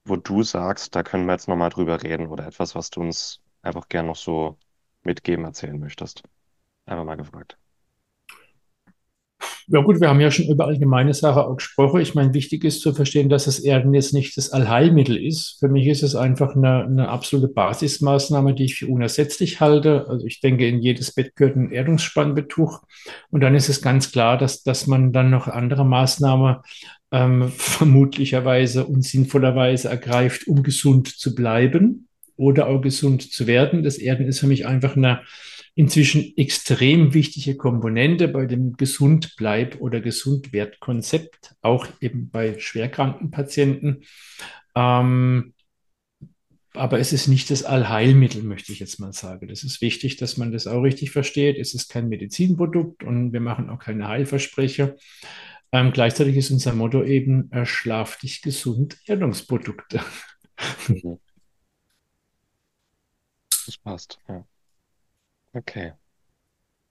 wo 0.04 0.16
du 0.16 0.42
sagst, 0.42 0.94
da 0.94 1.02
können 1.02 1.26
wir 1.26 1.32
jetzt 1.32 1.48
nochmal 1.48 1.70
drüber 1.70 2.02
reden 2.02 2.28
oder 2.28 2.46
etwas, 2.46 2.74
was 2.74 2.90
du 2.90 3.00
uns 3.00 3.40
einfach 3.62 3.88
gern 3.88 4.06
noch 4.06 4.16
so 4.16 4.58
mitgeben, 5.02 5.44
erzählen 5.44 5.78
möchtest? 5.78 6.22
Einfach 6.86 7.04
mal 7.04 7.16
gefragt. 7.16 7.58
Ja 9.66 9.80
gut, 9.80 9.98
wir 9.98 10.08
haben 10.10 10.20
ja 10.20 10.30
schon 10.30 10.46
über 10.46 10.66
allgemeine 10.66 11.14
Sachen 11.14 11.42
auch 11.42 11.56
gesprochen. 11.56 12.00
Ich 12.02 12.14
meine, 12.14 12.34
wichtig 12.34 12.64
ist 12.64 12.82
zu 12.82 12.92
verstehen, 12.92 13.30
dass 13.30 13.46
das 13.46 13.58
Erden 13.58 13.94
jetzt 13.94 14.12
nicht 14.12 14.36
das 14.36 14.50
Allheilmittel 14.50 15.16
ist. 15.16 15.56
Für 15.58 15.68
mich 15.68 15.86
ist 15.86 16.02
es 16.02 16.14
einfach 16.14 16.54
eine, 16.54 16.84
eine 16.84 17.08
absolute 17.08 17.48
Basismaßnahme, 17.48 18.54
die 18.54 18.66
ich 18.66 18.74
für 18.74 18.88
unersetzlich 18.88 19.60
halte. 19.60 20.06
Also 20.08 20.26
ich 20.26 20.40
denke, 20.40 20.68
in 20.68 20.82
jedes 20.82 21.14
Bett 21.14 21.34
gehört 21.34 21.56
ein 21.56 21.72
Erdungsspannbetuch. 21.72 22.82
Und 23.30 23.40
dann 23.40 23.54
ist 23.54 23.70
es 23.70 23.80
ganz 23.80 24.12
klar, 24.12 24.36
dass, 24.36 24.62
dass 24.64 24.86
man 24.86 25.12
dann 25.12 25.30
noch 25.30 25.48
andere 25.48 25.86
Maßnahmen 25.86 26.56
ähm, 27.14 27.52
vermutlicherweise 27.56 28.86
und 28.86 29.02
sinnvollerweise 29.02 29.88
ergreift, 29.88 30.48
um 30.48 30.64
gesund 30.64 31.06
zu 31.06 31.36
bleiben 31.36 32.08
oder 32.36 32.66
auch 32.66 32.80
gesund 32.80 33.32
zu 33.32 33.46
werden. 33.46 33.84
Das 33.84 33.98
Erden 33.98 34.26
ist 34.26 34.40
für 34.40 34.48
mich 34.48 34.66
einfach 34.66 34.96
eine 34.96 35.22
inzwischen 35.76 36.36
extrem 36.36 37.14
wichtige 37.14 37.56
Komponente 37.56 38.26
bei 38.26 38.46
dem 38.46 38.76
Gesundbleib- 38.76 39.80
oder 39.80 40.00
Gesundwertkonzept, 40.00 41.54
auch 41.62 41.86
eben 42.00 42.30
bei 42.30 42.58
schwerkranken 42.58 43.30
Patienten. 43.30 44.02
Ähm, 44.74 45.54
aber 46.72 46.98
es 46.98 47.12
ist 47.12 47.28
nicht 47.28 47.48
das 47.52 47.62
Allheilmittel, 47.62 48.42
möchte 48.42 48.72
ich 48.72 48.80
jetzt 48.80 48.98
mal 48.98 49.12
sagen. 49.12 49.46
Das 49.46 49.62
ist 49.62 49.80
wichtig, 49.80 50.16
dass 50.16 50.36
man 50.36 50.50
das 50.50 50.66
auch 50.66 50.82
richtig 50.82 51.12
versteht. 51.12 51.58
Es 51.58 51.74
ist 51.74 51.88
kein 51.88 52.08
Medizinprodukt 52.08 53.04
und 53.04 53.32
wir 53.32 53.40
machen 53.40 53.70
auch 53.70 53.78
keine 53.78 54.08
Heilversprecher. 54.08 54.96
Ähm, 55.74 55.90
gleichzeitig 55.90 56.36
ist 56.36 56.52
unser 56.52 56.72
Motto 56.72 57.02
eben, 57.02 57.50
äh, 57.50 57.66
schlaf 57.66 58.16
dich 58.18 58.42
gesund, 58.42 58.96
Erdungsprodukte. 59.06 60.00
Mhm. 60.86 61.18
Das 63.66 63.76
passt, 63.78 64.20
ja. 64.28 64.46
Okay. 65.52 65.94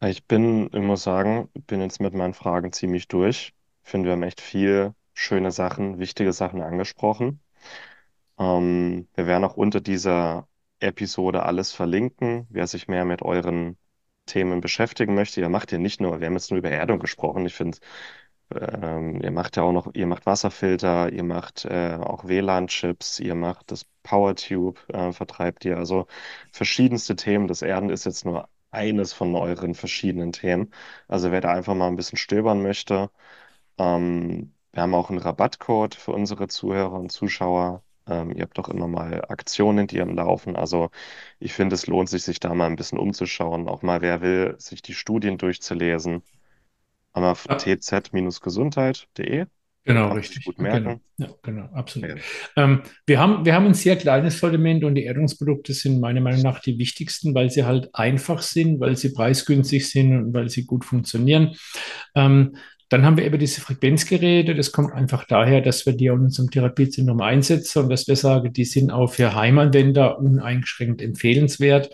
Ich 0.02 0.26
bin, 0.26 0.65
ich 0.74 0.82
muss 0.82 1.04
sagen, 1.04 1.50
bin 1.65 1.80
jetzt 1.80 2.02
mit 2.02 2.13
meinen 2.13 2.34
Fragen 2.34 2.74
ziemlich 2.74 3.08
durch. 3.08 3.54
Ich 3.86 3.89
finde, 3.89 4.08
wir 4.08 4.13
haben 4.13 4.24
echt 4.24 4.41
viel 4.41 4.93
schöne 5.13 5.52
Sachen, 5.52 6.00
wichtige 6.00 6.34
Sachen 6.34 6.62
angesprochen. 6.62 7.39
Ähm, 8.38 9.08
wir 9.15 9.28
werden 9.28 9.46
auch 9.46 9.56
unter 9.56 9.80
dieser 9.80 10.50
Episode 10.80 11.43
alles 11.43 11.72
verlinken. 11.72 12.48
Wer 12.50 12.67
sich 12.67 12.89
mehr 12.89 13.06
mit 13.06 13.22
euren 13.22 13.78
Themen 14.26 14.60
beschäftigen 14.60 15.15
möchte, 15.15 15.41
ihr 15.41 15.50
macht 15.50 15.72
ja 15.72 15.78
nicht 15.78 16.02
nur, 16.02 16.19
wir 16.19 16.28
haben 16.28 16.34
jetzt 16.34 16.52
nur 16.52 16.58
über 16.58 16.69
Erdung 16.72 17.00
gesprochen. 17.00 17.46
Ich 17.46 17.54
finde, 17.54 17.78
ähm, 18.51 19.21
ihr 19.21 19.32
macht 19.32 19.58
ja 19.58 19.63
auch 19.63 19.71
noch, 19.71 19.93
ihr 19.93 20.08
macht 20.08 20.25
Wasserfilter, 20.25 21.12
ihr 21.12 21.23
macht 21.23 21.65
äh, 21.65 21.97
auch 21.99 22.25
WLAN-Chips, 22.25 23.19
ihr 23.19 23.36
macht 23.36 23.71
das 23.71 23.86
PowerTube, 24.03 24.79
äh, 24.93 25.12
vertreibt 25.12 25.65
ihr. 25.65 25.77
Also 25.77 26.08
verschiedenste 26.51 27.15
Themen. 27.15 27.47
Das 27.47 27.62
Erden 27.62 27.89
ist 27.89 28.06
jetzt 28.06 28.25
nur 28.25 28.49
eines 28.71 29.13
von 29.13 29.36
euren 29.36 29.75
verschiedenen 29.75 30.32
Themen. 30.34 30.71
Also 31.08 31.32
wer 31.32 31.41
da 31.41 31.51
einfach 31.53 31.75
mal 31.75 31.88
ein 31.88 31.95
bisschen 31.95 32.17
stöbern 32.17 32.62
möchte, 32.62 33.10
ähm, 33.77 34.53
wir 34.73 34.84
haben 34.84 34.95
auch 34.95 35.10
einen 35.10 35.19
Rabattcode 35.19 35.95
für 35.95 36.12
unsere 36.12 36.47
Zuhörer 36.47 36.93
und 36.93 37.12
Zuschauer. 37.12 37.84
Ähm, 38.08 38.32
ihr 38.36 38.43
habt 38.43 38.58
doch 38.58 38.69
immer 38.69 38.88
mal 38.88 39.23
Aktionen, 39.29 39.88
die 39.88 40.01
am 40.01 40.15
Laufen. 40.15 40.56
Also 40.56 40.89
ich 41.39 41.53
finde, 41.53 41.75
es 41.75 41.88
lohnt 41.88 42.10
sich, 42.10 42.23
sich 42.23 42.39
da 42.39 42.53
mal 42.53 42.67
ein 42.67 42.75
bisschen 42.75 42.97
umzuschauen. 42.99 43.67
Auch 43.69 43.84
mal, 43.84 44.01
wer 44.01 44.21
will, 44.21 44.56
sich 44.60 44.82
die 44.82 44.93
Studien 44.95 45.38
durchzulesen. 45.38 46.23
Haben 47.13 47.23
wir 47.23 47.58
tz-gesundheit.de. 47.58 49.45
Genau, 49.86 50.13
richtig. 50.13 50.45
Gut 50.45 50.60
merken. 50.60 51.02
Genau, 51.17 51.30
ja, 51.30 51.36
genau, 51.41 51.65
absolut. 51.73 52.10
Ja. 52.10 52.15
Ähm, 52.56 52.84
wir, 53.06 53.19
haben, 53.19 53.45
wir 53.45 53.54
haben 53.54 53.65
ein 53.65 53.73
sehr 53.73 53.97
kleines 53.97 54.39
Sortiment 54.39 54.84
und 54.86 54.95
die 54.95 55.04
Erdungsprodukte 55.04 55.73
sind 55.73 55.99
meiner 55.99 56.21
Meinung 56.21 56.41
nach 56.41 56.60
die 56.60 56.78
wichtigsten, 56.80 57.36
weil 57.36 57.49
sie 57.49 57.65
halt 57.65 57.93
einfach 57.93 58.41
sind, 58.41 58.80
weil 58.80 58.95
sie 58.95 59.12
preisgünstig 59.12 59.89
sind 59.89 60.15
und 60.17 60.34
weil 60.34 60.49
sie 60.49 60.65
gut 60.65 60.86
funktionieren. 60.86 61.56
Ähm, 62.15 62.56
dann 62.93 63.06
haben 63.06 63.17
wir 63.17 63.25
eben 63.25 63.39
diese 63.39 63.60
Frequenzgeräte. 63.60 64.53
Das 64.53 64.71
kommt 64.71 64.93
einfach 64.93 65.23
daher, 65.25 65.62
dass 65.62 65.88
wir 65.88 65.93
die 65.93 66.06
in 66.06 66.19
unserem 66.19 66.51
Therapiezentrum 66.51 67.21
einsetzen 67.21 67.82
und 67.82 67.89
dass 67.89 68.08
wir 68.08 68.15
sagen, 68.15 68.53
die 68.53 68.65
sind 68.65 68.91
auch 68.91 69.08
für 69.08 69.34
Heimanwender 69.34 70.19
uneingeschränkt 70.19 71.01
empfehlenswert. 71.01 71.89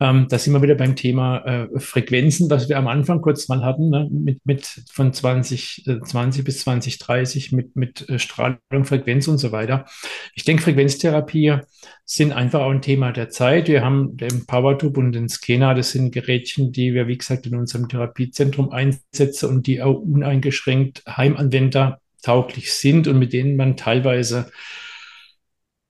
Ähm, 0.00 0.26
da 0.28 0.36
sind 0.36 0.52
wir 0.52 0.62
wieder 0.62 0.74
beim 0.74 0.96
Thema 0.96 1.44
äh, 1.46 1.78
Frequenzen, 1.78 2.50
was 2.50 2.68
wir 2.68 2.76
am 2.76 2.88
Anfang 2.88 3.20
kurz 3.20 3.46
mal 3.48 3.62
hatten, 3.62 3.88
ne? 3.88 4.08
mit, 4.10 4.44
mit 4.44 4.66
von 4.90 5.12
2020 5.12 6.40
äh, 6.40 6.42
bis 6.42 6.58
2030 6.58 7.52
mit, 7.52 7.76
mit 7.76 8.08
äh, 8.08 8.18
Strahlung, 8.18 8.58
Frequenz 8.82 9.28
und 9.28 9.38
so 9.38 9.52
weiter. 9.52 9.86
Ich 10.34 10.42
denke, 10.42 10.64
Frequenztherapie 10.64 11.60
sind 12.08 12.32
einfach 12.32 12.60
auch 12.60 12.70
ein 12.70 12.82
Thema 12.82 13.10
der 13.10 13.30
Zeit. 13.30 13.66
Wir 13.66 13.84
haben 13.84 14.16
den 14.16 14.46
PowerTube 14.46 14.96
und 14.96 15.10
den 15.10 15.28
Scanner, 15.28 15.74
das 15.74 15.90
sind 15.90 16.12
Gerätchen, 16.12 16.70
die 16.70 16.94
wir, 16.94 17.08
wie 17.08 17.18
gesagt, 17.18 17.46
in 17.46 17.56
unserem 17.56 17.88
Therapiezentrum 17.88 18.70
einsetzen 18.70 19.50
und 19.50 19.66
die 19.66 19.82
auch 19.82 20.00
uneingeschränkt 20.00 21.02
Heimanwender 21.08 22.00
tauglich 22.22 22.72
sind 22.72 23.08
und 23.08 23.18
mit 23.18 23.32
denen 23.32 23.56
man 23.56 23.76
teilweise 23.76 24.50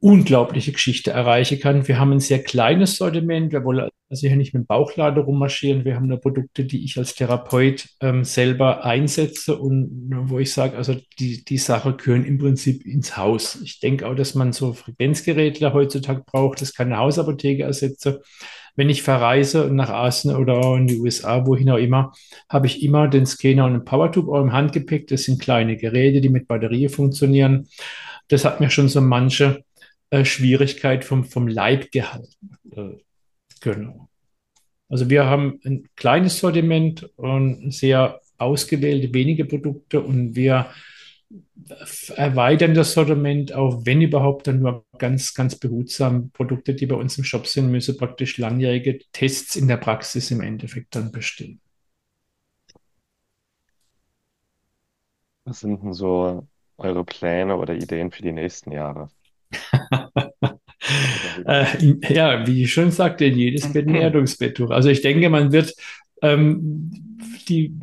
unglaubliche 0.01 0.73
Geschichte 0.73 1.11
erreichen 1.11 1.59
kann. 1.59 1.89
Wir 1.89 1.99
haben 1.99 2.13
ein 2.13 2.21
sehr 2.21 2.43
kleines 2.43 2.97
Sortiment. 2.97 3.53
Wir 3.53 3.65
wollen 3.65 3.89
also 4.09 4.27
hier 4.29 4.37
nicht 4.37 4.55
mit 4.55 4.65
dem 4.65 4.67
Bauchlader 4.67 5.23
rummarschieren. 5.23 5.85
Wir 5.85 5.97
haben 5.97 6.07
nur 6.07 6.21
Produkte, 6.21 6.65
die 6.65 6.85
ich 6.85 6.99
als 6.99 7.15
Therapeut 7.15 7.89
ähm, 8.01 8.23
selber 8.23 8.85
einsetze 8.85 9.57
und 9.59 10.11
wo 10.29 10.39
ich 10.39 10.53
sage, 10.53 10.77
also 10.77 10.95
die, 11.19 11.45
die 11.45 11.59
Sache 11.59 11.95
gehören 11.95 12.25
im 12.25 12.39
Prinzip 12.39 12.85
ins 12.85 13.17
Haus. 13.17 13.61
Ich 13.63 13.81
denke 13.81 14.07
auch, 14.07 14.15
dass 14.15 14.35
man 14.35 14.53
so 14.53 14.75
Frequenzgeräte 14.75 15.73
heutzutage 15.73 16.23
braucht. 16.25 16.61
Das 16.61 16.75
kann 16.75 16.89
eine 16.89 16.99
Hausapotheke 16.99 17.65
ersetzen. 17.65 18.19
Wenn 18.77 18.91
ich 18.91 19.03
verreise 19.03 19.71
nach 19.73 19.89
Asien 19.89 20.37
oder 20.37 20.77
in 20.77 20.87
die 20.87 20.99
USA, 20.99 21.47
wohin 21.47 21.71
auch 21.71 21.79
immer, 21.79 22.13
habe 22.51 22.67
ich 22.67 22.83
immer 22.83 23.09
den 23.09 23.25
Scanner 23.25 23.65
und 23.65 23.73
den 23.73 23.85
PowerTube 23.87 24.29
auch 24.29 24.43
im 24.43 24.53
Handgepäck. 24.53 25.07
Das 25.07 25.25
sind 25.25 25.41
kleine 25.41 25.79
Geräte, 25.79 26.21
die 26.21 26.29
mit 26.29 26.47
Batterie 26.47 26.89
funktionieren. 26.89 27.69
Das 28.29 28.45
hat 28.45 28.61
mir 28.61 28.69
schon 28.69 28.89
so 28.89 29.01
manche 29.01 29.65
äh, 30.11 30.25
Schwierigkeit 30.25 31.05
vom, 31.05 31.25
vom 31.25 31.49
Leib 31.49 31.91
gehalten. 31.91 32.59
Äh, 32.71 33.03
genau. 33.61 34.09
Also 34.89 35.11
wir 35.11 35.27
haben 35.27 35.61
ein 35.65 35.89
kleines 35.97 36.39
Sortiment 36.39 37.11
und 37.17 37.73
sehr 37.73 38.21
ausgewählte 38.39 39.13
wenige 39.13 39.45
Produkte 39.45 40.01
und 40.01 40.37
wir 40.37 40.71
erweitern 42.15 42.75
das 42.75 42.93
Sortiment 42.93 43.53
auch, 43.53 43.85
wenn 43.85 44.01
überhaupt, 44.01 44.47
dann 44.47 44.61
nur 44.61 44.85
ganz, 44.99 45.35
ganz 45.35 45.57
behutsam. 45.57 46.31
Produkte, 46.31 46.75
die 46.75 46.87
bei 46.87 46.95
uns 46.95 47.19
im 47.19 47.25
Shop 47.25 47.47
sind, 47.47 47.71
müssen 47.71 47.97
praktisch 47.97 48.39
langjährige 48.39 49.01
Tests 49.13 49.57
in 49.57 49.67
der 49.67 49.79
Praxis 49.79 50.31
im 50.31 50.41
Endeffekt 50.41 50.95
dann 50.95 51.11
bestehen. 51.11 51.61
Was 55.45 55.61
sind 55.61 55.83
denn 55.83 55.93
so 55.93 56.47
eure 56.77 57.05
Pläne 57.05 57.57
oder 57.57 57.75
Ideen 57.75 58.11
für 58.11 58.23
die 58.23 58.33
nächsten 58.33 58.73
Jahre? 58.73 59.09
äh, 61.47 61.67
ja, 62.09 62.47
wie 62.47 62.65
ich 62.65 62.73
schon 62.73 62.91
sagte, 62.91 63.25
jedes 63.25 63.73
Bett 63.73 63.89
ein 63.89 63.95
Erdungsbetttuch. 63.95 64.71
Also 64.71 64.89
ich 64.89 65.03
denke, 65.03 65.29
man 65.29 65.53
wird 65.53 65.75
ähm, 66.23 66.91
die 67.49 67.75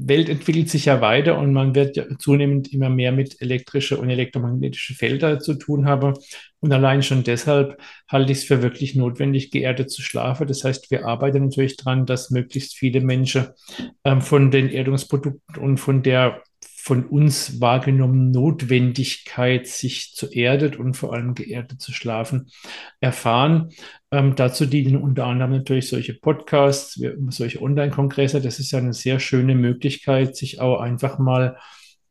Welt 0.00 0.28
entwickelt 0.28 0.70
sich 0.70 0.84
ja 0.84 1.00
weiter 1.00 1.38
und 1.38 1.52
man 1.52 1.74
wird 1.74 1.96
ja 1.96 2.04
zunehmend 2.18 2.72
immer 2.72 2.88
mehr 2.88 3.10
mit 3.10 3.40
elektrische 3.40 3.98
und 3.98 4.10
elektromagnetische 4.10 4.94
Felder 4.94 5.40
zu 5.40 5.54
tun 5.54 5.86
haben. 5.86 6.14
Und 6.60 6.72
allein 6.72 7.02
schon 7.02 7.24
deshalb 7.24 7.80
halte 8.08 8.32
ich 8.32 8.38
es 8.38 8.44
für 8.44 8.62
wirklich 8.62 8.94
notwendig, 8.94 9.50
geerdet 9.50 9.90
zu 9.90 10.02
schlafen. 10.02 10.46
Das 10.46 10.62
heißt, 10.62 10.90
wir 10.90 11.06
arbeiten 11.06 11.44
natürlich 11.44 11.76
daran, 11.76 12.06
dass 12.06 12.30
möglichst 12.30 12.76
viele 12.76 13.00
Menschen 13.00 13.48
ähm, 14.04 14.20
von 14.20 14.50
den 14.50 14.68
Erdungsprodukten 14.68 15.56
und 15.56 15.78
von 15.78 16.02
der 16.02 16.42
von 16.88 17.04
uns 17.04 17.60
wahrgenommene 17.60 18.30
Notwendigkeit, 18.30 19.66
sich 19.66 20.14
zu 20.14 20.26
erdet 20.32 20.76
und 20.76 20.94
vor 20.94 21.12
allem 21.12 21.34
geerdet 21.34 21.82
zu 21.82 21.92
schlafen, 21.92 22.50
erfahren. 22.98 23.68
Ähm, 24.10 24.36
dazu 24.36 24.64
dienen 24.64 24.96
unter 24.96 25.26
anderem 25.26 25.50
natürlich 25.50 25.86
solche 25.86 26.14
Podcasts, 26.14 26.98
solche 27.28 27.60
Online-Kongresse. 27.60 28.40
Das 28.40 28.58
ist 28.58 28.70
ja 28.70 28.78
eine 28.78 28.94
sehr 28.94 29.20
schöne 29.20 29.54
Möglichkeit, 29.54 30.34
sich 30.34 30.62
auch 30.62 30.80
einfach 30.80 31.18
mal 31.18 31.58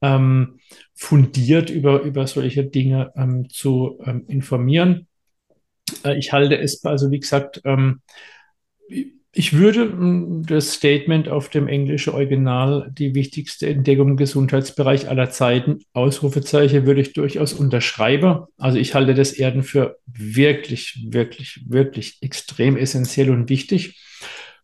ähm, 0.03 0.59
fundiert 0.93 1.71
über, 1.71 2.03
über 2.03 2.27
solche 2.27 2.63
Dinge 2.63 3.11
ähm, 3.15 3.49
zu 3.49 3.99
ähm, 4.05 4.25
informieren. 4.27 5.07
Äh, 6.05 6.19
ich 6.19 6.33
halte 6.33 6.55
es, 6.55 6.85
also 6.85 7.09
wie 7.09 7.19
gesagt, 7.19 7.61
ähm, 7.65 8.03
ich 9.31 9.53
würde 9.53 9.81
hm, 9.81 10.43
das 10.47 10.73
Statement 10.73 11.29
auf 11.29 11.49
dem 11.49 11.67
englischen 11.67 12.13
Original, 12.13 12.91
die 12.97 13.13
wichtigste 13.13 13.67
Entdeckung 13.67 14.09
im 14.09 14.17
Gesundheitsbereich 14.17 15.09
aller 15.09 15.29
Zeiten, 15.29 15.79
Ausrufezeichen, 15.93 16.85
würde 16.85 17.01
ich 17.01 17.13
durchaus 17.13 17.53
unterschreiben. 17.53 18.45
Also 18.57 18.79
ich 18.79 18.95
halte 18.95 19.13
das 19.13 19.33
Erden 19.33 19.63
für 19.63 19.97
wirklich, 20.05 21.05
wirklich, 21.09 21.61
wirklich 21.67 22.17
extrem 22.21 22.77
essentiell 22.77 23.29
und 23.29 23.49
wichtig. 23.49 24.01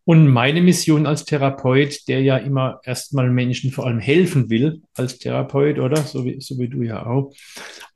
Und 0.06 0.28
meine 0.28 0.62
Mission 0.62 1.06
als 1.06 1.24
Therapeut, 1.24 2.08
der 2.10 2.22
ja 2.22 2.36
immer 2.36 2.82
erstmal 2.84 3.30
Menschen 3.30 3.72
vor 3.72 3.86
allem 3.86 4.00
helfen 4.00 4.50
will, 4.50 4.82
als 4.96 5.18
Therapeut, 5.18 5.80
oder? 5.80 5.98
So 5.98 6.26
wie, 6.26 6.42
so 6.42 6.60
wie 6.60 6.68
du 6.68 6.82
ja 6.82 7.06
auch, 7.06 7.34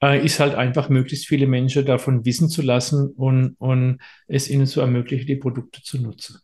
äh, 0.02 0.24
ist 0.24 0.40
halt 0.40 0.56
einfach 0.56 0.88
möglichst 0.88 1.28
viele 1.28 1.48
Menschen 1.48 1.86
davon 1.86 2.24
wissen 2.24 2.48
zu 2.48 2.62
lassen 2.62 3.10
und, 3.18 3.56
und 3.60 4.00
es 4.28 4.50
ihnen 4.50 4.68
zu 4.68 4.80
ermöglichen, 4.80 5.28
die 5.28 5.36
Produkte 5.36 5.82
zu 5.82 6.00
nutzen. 6.02 6.40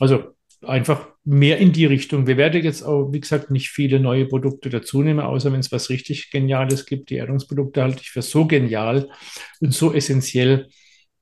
Also 0.00 0.34
einfach 0.62 1.08
mehr 1.24 1.58
in 1.58 1.72
die 1.72 1.86
Richtung. 1.86 2.26
Wir 2.26 2.36
werden 2.36 2.62
jetzt 2.62 2.82
auch, 2.82 3.12
wie 3.12 3.20
gesagt, 3.20 3.50
nicht 3.50 3.70
viele 3.70 4.00
neue 4.00 4.26
Produkte 4.26 4.68
dazu 4.70 5.02
nehmen, 5.02 5.20
außer 5.20 5.52
wenn 5.52 5.60
es 5.60 5.72
was 5.72 5.90
richtig 5.90 6.30
Geniales 6.30 6.86
gibt. 6.86 7.10
Die 7.10 7.16
Erdungsprodukte 7.16 7.82
halte 7.82 8.00
ich 8.02 8.10
für 8.10 8.22
so 8.22 8.46
genial 8.46 9.08
und 9.60 9.72
so 9.72 9.92
essentiell, 9.92 10.68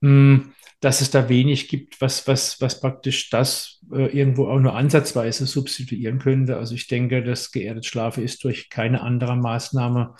hm, 0.00 0.52
dass 0.80 1.00
es 1.00 1.10
da 1.10 1.28
wenig 1.28 1.68
gibt, 1.68 2.00
was, 2.00 2.26
was, 2.28 2.60
was 2.60 2.80
praktisch 2.80 3.30
das 3.30 3.80
äh, 3.92 4.06
irgendwo 4.16 4.48
auch 4.48 4.60
nur 4.60 4.74
ansatzweise 4.76 5.46
substituieren 5.46 6.20
könnte. 6.20 6.56
Also 6.56 6.74
ich 6.74 6.86
denke, 6.86 7.22
das 7.22 7.50
geerdet 7.50 7.84
Schlafen 7.86 8.24
ist 8.24 8.44
durch 8.44 8.70
keine 8.70 9.02
andere 9.02 9.36
Maßnahme 9.36 10.14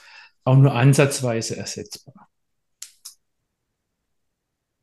auch 0.44 0.56
nur 0.56 0.74
ansatzweise 0.74 1.56
ersetzbar 1.56 2.27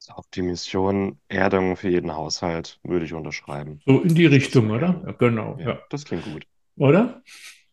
auf 0.09 0.25
die 0.33 0.41
Mission 0.41 1.19
Erdung 1.27 1.75
für 1.75 1.89
jeden 1.89 2.13
Haushalt 2.13 2.79
würde 2.83 3.05
ich 3.05 3.13
unterschreiben. 3.13 3.81
So 3.85 4.01
in 4.01 4.15
die 4.15 4.25
Richtung, 4.25 4.71
oder? 4.71 5.01
Ja, 5.05 5.11
genau. 5.13 5.57
Ja, 5.59 5.69
ja, 5.69 5.79
das 5.89 6.05
klingt 6.05 6.25
gut. 6.25 6.45
Oder? 6.77 7.21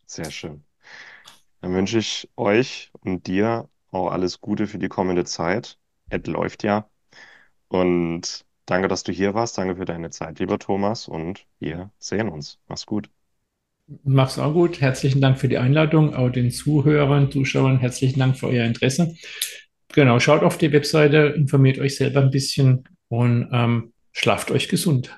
Sehr 0.05 0.31
schön. 0.31 0.63
Dann 1.61 1.73
wünsche 1.73 1.99
ich 1.99 2.29
euch 2.35 2.91
und 3.01 3.27
dir 3.27 3.69
auch 3.91 4.11
alles 4.11 4.41
Gute 4.41 4.67
für 4.67 4.79
die 4.79 4.89
kommende 4.89 5.25
Zeit. 5.25 5.77
Es 6.09 6.25
läuft 6.25 6.63
ja. 6.63 6.89
Und 7.67 8.45
danke, 8.65 8.87
dass 8.87 9.03
du 9.03 9.11
hier 9.11 9.33
warst. 9.33 9.57
Danke 9.57 9.75
für 9.75 9.85
deine 9.85 10.09
Zeit, 10.09 10.39
lieber 10.39 10.59
Thomas. 10.59 11.07
Und 11.07 11.45
wir 11.59 11.91
sehen 11.99 12.29
uns. 12.29 12.59
Mach's 12.67 12.85
gut. 12.85 13.09
Mach's 14.03 14.39
auch 14.39 14.53
gut. 14.53 14.81
Herzlichen 14.81 15.21
Dank 15.21 15.39
für 15.39 15.47
die 15.47 15.57
Einladung. 15.57 16.15
Auch 16.15 16.29
den 16.29 16.51
Zuhörern, 16.51 17.31
Zuschauern 17.31 17.79
herzlichen 17.79 18.19
Dank 18.19 18.37
für 18.37 18.47
euer 18.47 18.65
Interesse 18.65 19.15
genau, 19.89 20.19
schaut 20.19 20.43
auf 20.43 20.57
die 20.57 20.71
Webseite, 20.71 21.33
informiert 21.35 21.79
euch 21.79 21.95
selber 21.95 22.21
ein 22.21 22.31
bisschen 22.31 22.83
und 23.09 23.49
ähm, 23.51 23.93
schlaft 24.11 24.51
euch 24.51 24.69
gesund. 24.69 25.15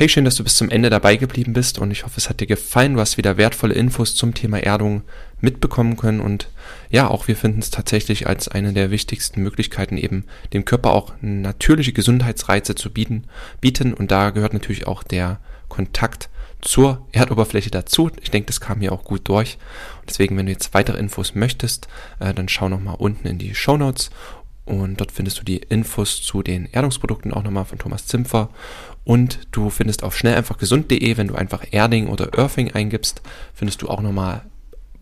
Hey, 0.00 0.08
schön, 0.08 0.24
dass 0.24 0.36
du 0.36 0.44
bis 0.44 0.56
zum 0.56 0.70
Ende 0.70 0.88
dabei 0.88 1.16
geblieben 1.16 1.52
bist 1.52 1.78
und 1.78 1.90
ich 1.90 2.04
hoffe, 2.04 2.14
es 2.16 2.30
hat 2.30 2.40
dir 2.40 2.46
gefallen. 2.46 2.94
Du 2.94 3.00
hast 3.00 3.18
wieder 3.18 3.36
wertvolle 3.36 3.74
Infos 3.74 4.14
zum 4.14 4.32
Thema 4.32 4.58
Erdung 4.58 5.02
mitbekommen 5.42 5.98
können 5.98 6.20
und 6.20 6.48
ja, 6.88 7.08
auch 7.08 7.28
wir 7.28 7.36
finden 7.36 7.58
es 7.58 7.70
tatsächlich 7.70 8.26
als 8.26 8.48
eine 8.48 8.72
der 8.72 8.90
wichtigsten 8.90 9.42
Möglichkeiten 9.42 9.98
eben 9.98 10.24
dem 10.54 10.64
Körper 10.64 10.92
auch 10.92 11.12
natürliche 11.20 11.92
Gesundheitsreize 11.92 12.74
zu 12.74 12.90
bieten, 12.90 13.24
bieten 13.60 13.92
und 13.92 14.10
da 14.10 14.30
gehört 14.30 14.54
natürlich 14.54 14.86
auch 14.86 15.02
der 15.02 15.38
Kontakt 15.68 16.30
zur 16.62 17.06
Erdoberfläche 17.12 17.70
dazu. 17.70 18.10
Ich 18.20 18.30
denke, 18.30 18.46
das 18.46 18.60
kam 18.60 18.80
hier 18.80 18.92
auch 18.92 19.04
gut 19.04 19.28
durch. 19.28 19.58
Deswegen, 20.08 20.36
wenn 20.36 20.46
du 20.46 20.52
jetzt 20.52 20.74
weitere 20.74 20.98
Infos 20.98 21.34
möchtest, 21.34 21.88
äh, 22.18 22.34
dann 22.34 22.48
schau 22.48 22.68
nochmal 22.68 22.96
unten 22.98 23.26
in 23.26 23.38
die 23.38 23.54
Show 23.54 23.76
Notes 23.76 24.10
und 24.70 25.00
dort 25.00 25.10
findest 25.10 25.40
du 25.40 25.44
die 25.44 25.56
Infos 25.56 26.22
zu 26.22 26.42
den 26.42 26.66
Erdungsprodukten 26.70 27.32
auch 27.32 27.42
nochmal 27.42 27.64
von 27.64 27.78
Thomas 27.78 28.06
Zimpfer. 28.06 28.50
Und 29.04 29.40
du 29.50 29.70
findest 29.70 30.04
auf 30.04 30.16
schnelleinfachgesund.de, 30.16 31.16
wenn 31.16 31.28
du 31.28 31.34
einfach 31.34 31.64
Erding 31.72 32.06
oder 32.06 32.38
Earthing 32.38 32.72
eingibst, 32.72 33.22
findest 33.52 33.82
du 33.82 33.88
auch 33.88 34.00
nochmal 34.00 34.42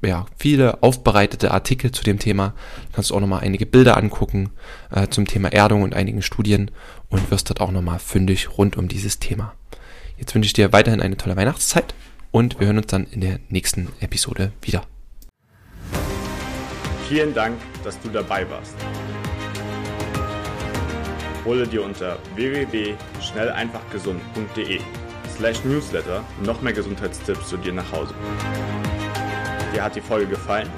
ja, 0.02 0.26
viele 0.38 0.82
aufbereitete 0.82 1.50
Artikel 1.50 1.90
zu 1.90 2.04
dem 2.04 2.18
Thema. 2.18 2.54
Du 2.86 2.92
kannst 2.94 3.12
auch 3.12 3.20
nochmal 3.20 3.40
einige 3.40 3.66
Bilder 3.66 3.96
angucken 3.96 4.50
äh, 4.90 5.08
zum 5.08 5.26
Thema 5.26 5.52
Erdung 5.52 5.82
und 5.82 5.94
einigen 5.94 6.22
Studien 6.22 6.70
und 7.08 7.30
wirst 7.30 7.50
dort 7.50 7.60
auch 7.60 7.72
nochmal 7.72 7.98
fündig 7.98 8.56
rund 8.56 8.76
um 8.76 8.88
dieses 8.88 9.18
Thema. 9.18 9.54
Jetzt 10.18 10.34
wünsche 10.34 10.48
ich 10.48 10.52
dir 10.52 10.72
weiterhin 10.72 11.00
eine 11.00 11.16
tolle 11.16 11.36
Weihnachtszeit 11.36 11.94
und 12.30 12.58
wir 12.58 12.66
hören 12.66 12.78
uns 12.78 12.88
dann 12.88 13.06
in 13.06 13.20
der 13.20 13.38
nächsten 13.48 13.92
Episode 14.00 14.50
wieder. 14.60 14.82
Vielen 17.08 17.32
Dank, 17.32 17.56
dass 17.84 18.00
du 18.00 18.08
dabei 18.08 18.44
warst. 18.50 18.74
Hole 21.44 21.64
dir 21.66 21.84
unter 21.84 22.18
www.schnelleinfachgesund.de 22.34 24.80
slash 25.34 25.64
newsletter 25.64 26.22
noch 26.44 26.60
mehr 26.60 26.74
Gesundheitstipps 26.74 27.48
zu 27.48 27.56
dir 27.56 27.72
nach 27.72 27.90
Hause. 27.92 28.12
Dir 29.72 29.84
hat 29.84 29.96
die 29.96 30.00
Folge 30.00 30.26
gefallen? 30.26 30.68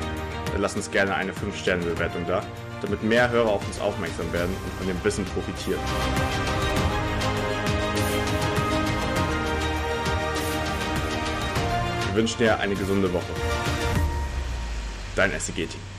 Dann 0.53 0.61
lass 0.61 0.77
uns 0.77 0.91
gerne 0.91 1.15
eine 1.15 1.33
5-Sterne-Bewertung 1.33 2.27
da, 2.29 2.43
damit 2.83 3.03
mehr 3.03 3.31
Hörer 3.31 3.49
auf 3.49 3.67
uns 3.67 3.81
aufmerksam 3.81 4.31
werden 4.33 4.55
und 4.65 4.73
von 4.75 4.87
dem 4.87 5.03
Wissen 5.03 5.25
profitieren. 5.25 5.81
Wir 12.11 12.17
wünschen 12.17 12.39
dir 12.39 12.59
eine 12.59 12.75
gesunde 12.75 13.13
Woche. 13.13 13.33
Dein 15.15 15.31
SEG-Team. 15.31 15.90